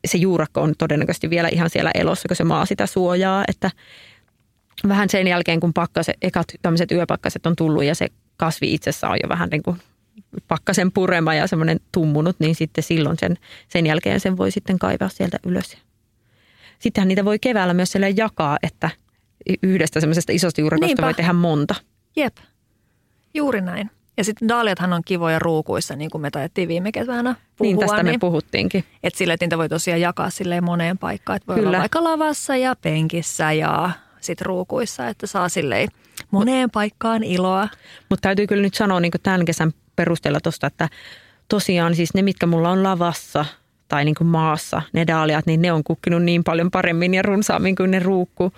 [0.04, 3.70] se juurakko on todennäköisesti vielä ihan siellä elossa, kun se maa sitä suojaa, että
[4.88, 9.18] vähän sen jälkeen, kun pakkaset, ekat tämmöiset yöpakkaset on tullut ja se kasvi itsessään on
[9.22, 9.76] jo vähän niin kuin
[10.48, 15.08] pakkasen purema ja semmoinen tummunut, niin sitten silloin sen, sen jälkeen sen voi sitten kaivaa
[15.08, 15.76] sieltä ylös.
[16.80, 18.90] Sittenhän niitä voi keväällä myös jakaa, että
[19.62, 21.74] yhdestä semmoisesta isosta juurekosta voi tehdä monta.
[22.16, 22.36] Jep,
[23.34, 23.90] juuri näin.
[24.16, 27.72] Ja sitten daaliathan on kivoja ruukuissa, niin kuin me taidettiin viime keväänä puhua.
[27.72, 28.84] Niin, tästä me niin, puhuttiinkin.
[29.02, 31.36] Että sille, että niitä voi tosiaan jakaa silleen moneen paikkaan.
[31.36, 31.68] Että voi Kyllä.
[31.68, 35.88] olla vaikka lavassa ja penkissä ja sitten ruukuissa, että saa silleen
[36.30, 37.68] moneen paikkaan iloa.
[38.08, 40.88] Mutta täytyy kyllä nyt sanoa niin tämän kesän perusteella tuosta, että
[41.48, 43.44] tosiaan siis ne, mitkä mulla on lavassa
[43.90, 47.76] tai niin kuin maassa, ne daaliat, niin ne on kukkinut niin paljon paremmin ja runsaammin
[47.76, 48.52] kuin ne ruukku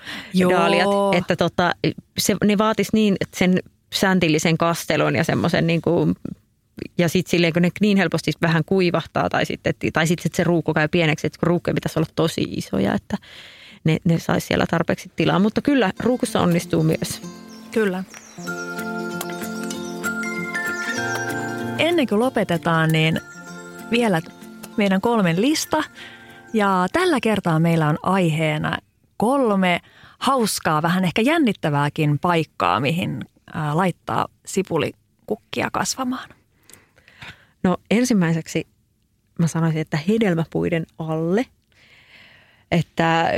[0.51, 1.73] daaliat, että tota,
[2.19, 3.59] se, ne vaatis niin sen
[3.95, 6.15] säntillisen kastelun ja semmoisen niin kuin
[6.99, 10.75] ja sitten silleen, kun ne niin helposti vähän kuivahtaa tai sitten, tai sitten se ruukku
[10.75, 13.17] käy pieneksi, että kun ruukkujen pitäisi olla tosi isoja, että
[13.85, 15.39] ne, ne saisi siellä tarpeeksi tilaa.
[15.39, 17.23] Mutta kyllä ruukussa onnistuu myös.
[17.71, 18.05] Kyllä.
[21.79, 23.21] Ennen kuin lopetetaan, niin
[23.91, 24.21] vielä
[24.77, 25.85] meidän kolmen lista.
[26.53, 28.79] Ja tällä kertaa meillä on aiheena
[29.17, 29.81] kolme
[30.19, 33.21] hauskaa, vähän ehkä jännittävääkin paikkaa, mihin
[33.73, 36.29] laittaa sipulikukkia kasvamaan.
[37.63, 38.67] No ensimmäiseksi
[39.39, 41.47] mä sanoisin, että hedelmäpuiden alle.
[42.71, 43.33] Että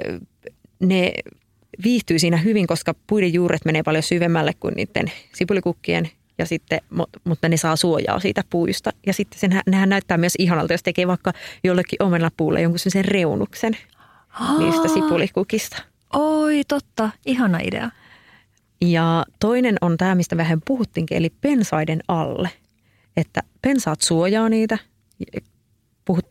[0.80, 1.12] ne
[1.84, 6.80] viihtyy siinä hyvin, koska puiden juuret menee paljon syvemmälle kuin niiden sipulikukkien ja sitten,
[7.24, 8.90] mutta ne saa suojaa siitä puista.
[9.06, 11.32] Ja sitten sen, nehän näyttää myös ihanalta, jos tekee vaikka
[11.64, 13.76] jollekin omenapuulle jonkun sen reunuksen
[14.40, 14.58] Aa.
[14.58, 15.82] niistä sipulikukista.
[16.12, 17.10] Oi, totta.
[17.26, 17.90] Ihana idea.
[18.80, 22.50] Ja toinen on tämä, mistä vähän puhuttiinkin, eli pensaiden alle.
[23.16, 24.78] Että pensaat suojaa niitä.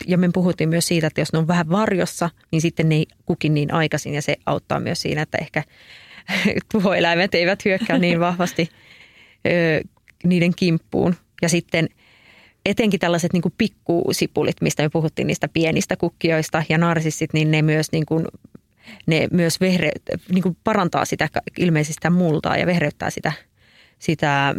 [0.08, 3.06] Ja me puhuttiin myös siitä, että jos ne on vähän varjossa, niin sitten ne ei
[3.26, 4.14] kuki niin aikaisin.
[4.14, 5.64] Ja se auttaa myös siinä, että ehkä
[6.72, 8.70] tuhoeläimet eivät hyökkää niin vahvasti
[10.24, 11.16] niiden kimppuun.
[11.42, 11.90] Ja sitten
[12.66, 17.62] etenkin tällaiset niin kuin pikkusipulit, mistä me puhuttiin niistä pienistä kukkioista ja narsissit, niin ne
[17.62, 18.26] myös, niin kuin,
[19.06, 19.92] ne myös vehre,
[20.32, 23.32] niin kuin parantaa sitä ilmeisesti sitä multaa ja vehreyttää sitä,
[24.00, 24.56] sitä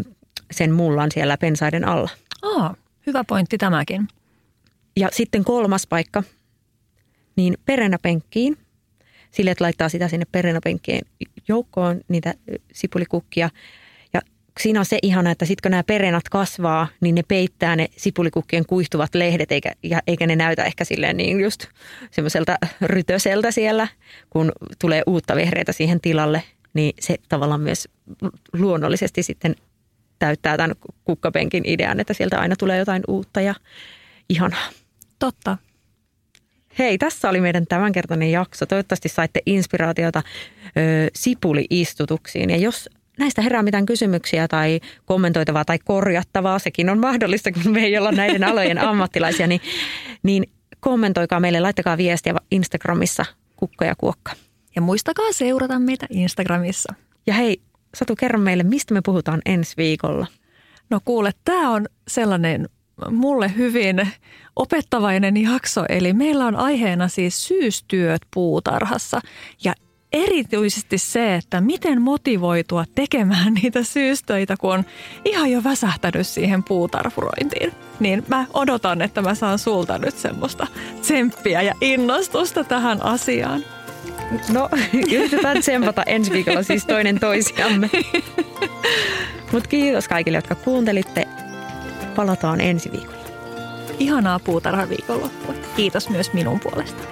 [0.50, 2.10] sen mullan siellä pensaiden alla.
[2.42, 2.74] Aa,
[3.06, 4.08] hyvä pointti tämäkin.
[4.96, 6.22] Ja sitten kolmas paikka,
[7.36, 8.56] niin perenäpenkkiin.
[9.30, 11.00] Sille, että laittaa sitä sinne perenäpenkkien
[11.48, 12.34] joukkoon, niitä
[12.72, 13.50] sipulikukkia–
[14.61, 18.66] siinä on se ihana, että sitten kun nämä perenat kasvaa, niin ne peittää ne sipulikukkien
[18.66, 21.64] kuihtuvat lehdet, eikä, ja, eikä ne näytä ehkä silleen niin just
[22.11, 23.88] semmoiselta rytöseltä siellä,
[24.30, 26.42] kun tulee uutta vehreitä siihen tilalle,
[26.74, 27.88] niin se tavallaan myös
[28.52, 29.55] luonnollisesti sitten
[30.18, 33.55] täyttää tämän kukkapenkin idean, että sieltä aina tulee jotain uutta ja
[34.28, 34.68] ihanaa.
[35.18, 35.59] Totta.
[36.78, 38.66] Hei, tässä oli meidän tämänkertainen jakso.
[38.66, 40.22] Toivottavasti saitte inspiraatiota
[40.66, 40.70] ö,
[41.14, 42.50] sipuliistutuksiin.
[42.50, 47.80] Ja jos näistä herää mitään kysymyksiä tai kommentoitavaa tai korjattavaa, sekin on mahdollista, kun me
[47.84, 49.60] ei olla näiden alojen ammattilaisia, niin,
[50.22, 50.44] niin
[50.80, 53.24] kommentoikaa meille, laittakaa viestiä Instagramissa
[53.56, 54.32] kukka ja kuokka.
[54.76, 56.94] Ja muistakaa seurata meitä Instagramissa.
[57.26, 57.60] Ja hei,
[57.94, 60.26] Satu, kerro meille, mistä me puhutaan ensi viikolla?
[60.90, 62.68] No kuule, tämä on sellainen
[63.10, 64.10] mulle hyvin
[64.56, 65.84] opettavainen jakso.
[65.88, 69.20] Eli meillä on aiheena siis syystyöt puutarhassa.
[69.64, 69.74] Ja
[70.14, 74.84] erityisesti se, että miten motivoitua tekemään niitä syystöitä, kun on
[75.24, 77.72] ihan jo väsähtänyt siihen puutarfurointiin.
[78.00, 80.66] Niin mä odotan, että mä saan sulta nyt semmoista
[81.00, 83.64] tsemppiä ja innostusta tähän asiaan.
[84.52, 84.68] No,
[85.16, 87.90] yritetään tsempata ensi viikolla siis toinen toisiamme.
[89.52, 91.28] Mutta kiitos kaikille, jotka kuuntelitte.
[92.16, 93.24] Palataan ensi viikolla.
[93.98, 95.54] Ihanaa puutarhaviikonloppua.
[95.76, 97.02] Kiitos myös minun puolesta.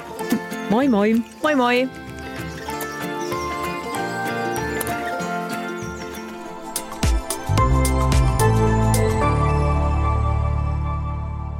[0.71, 1.15] Moi moi.
[1.43, 1.89] Moi moi.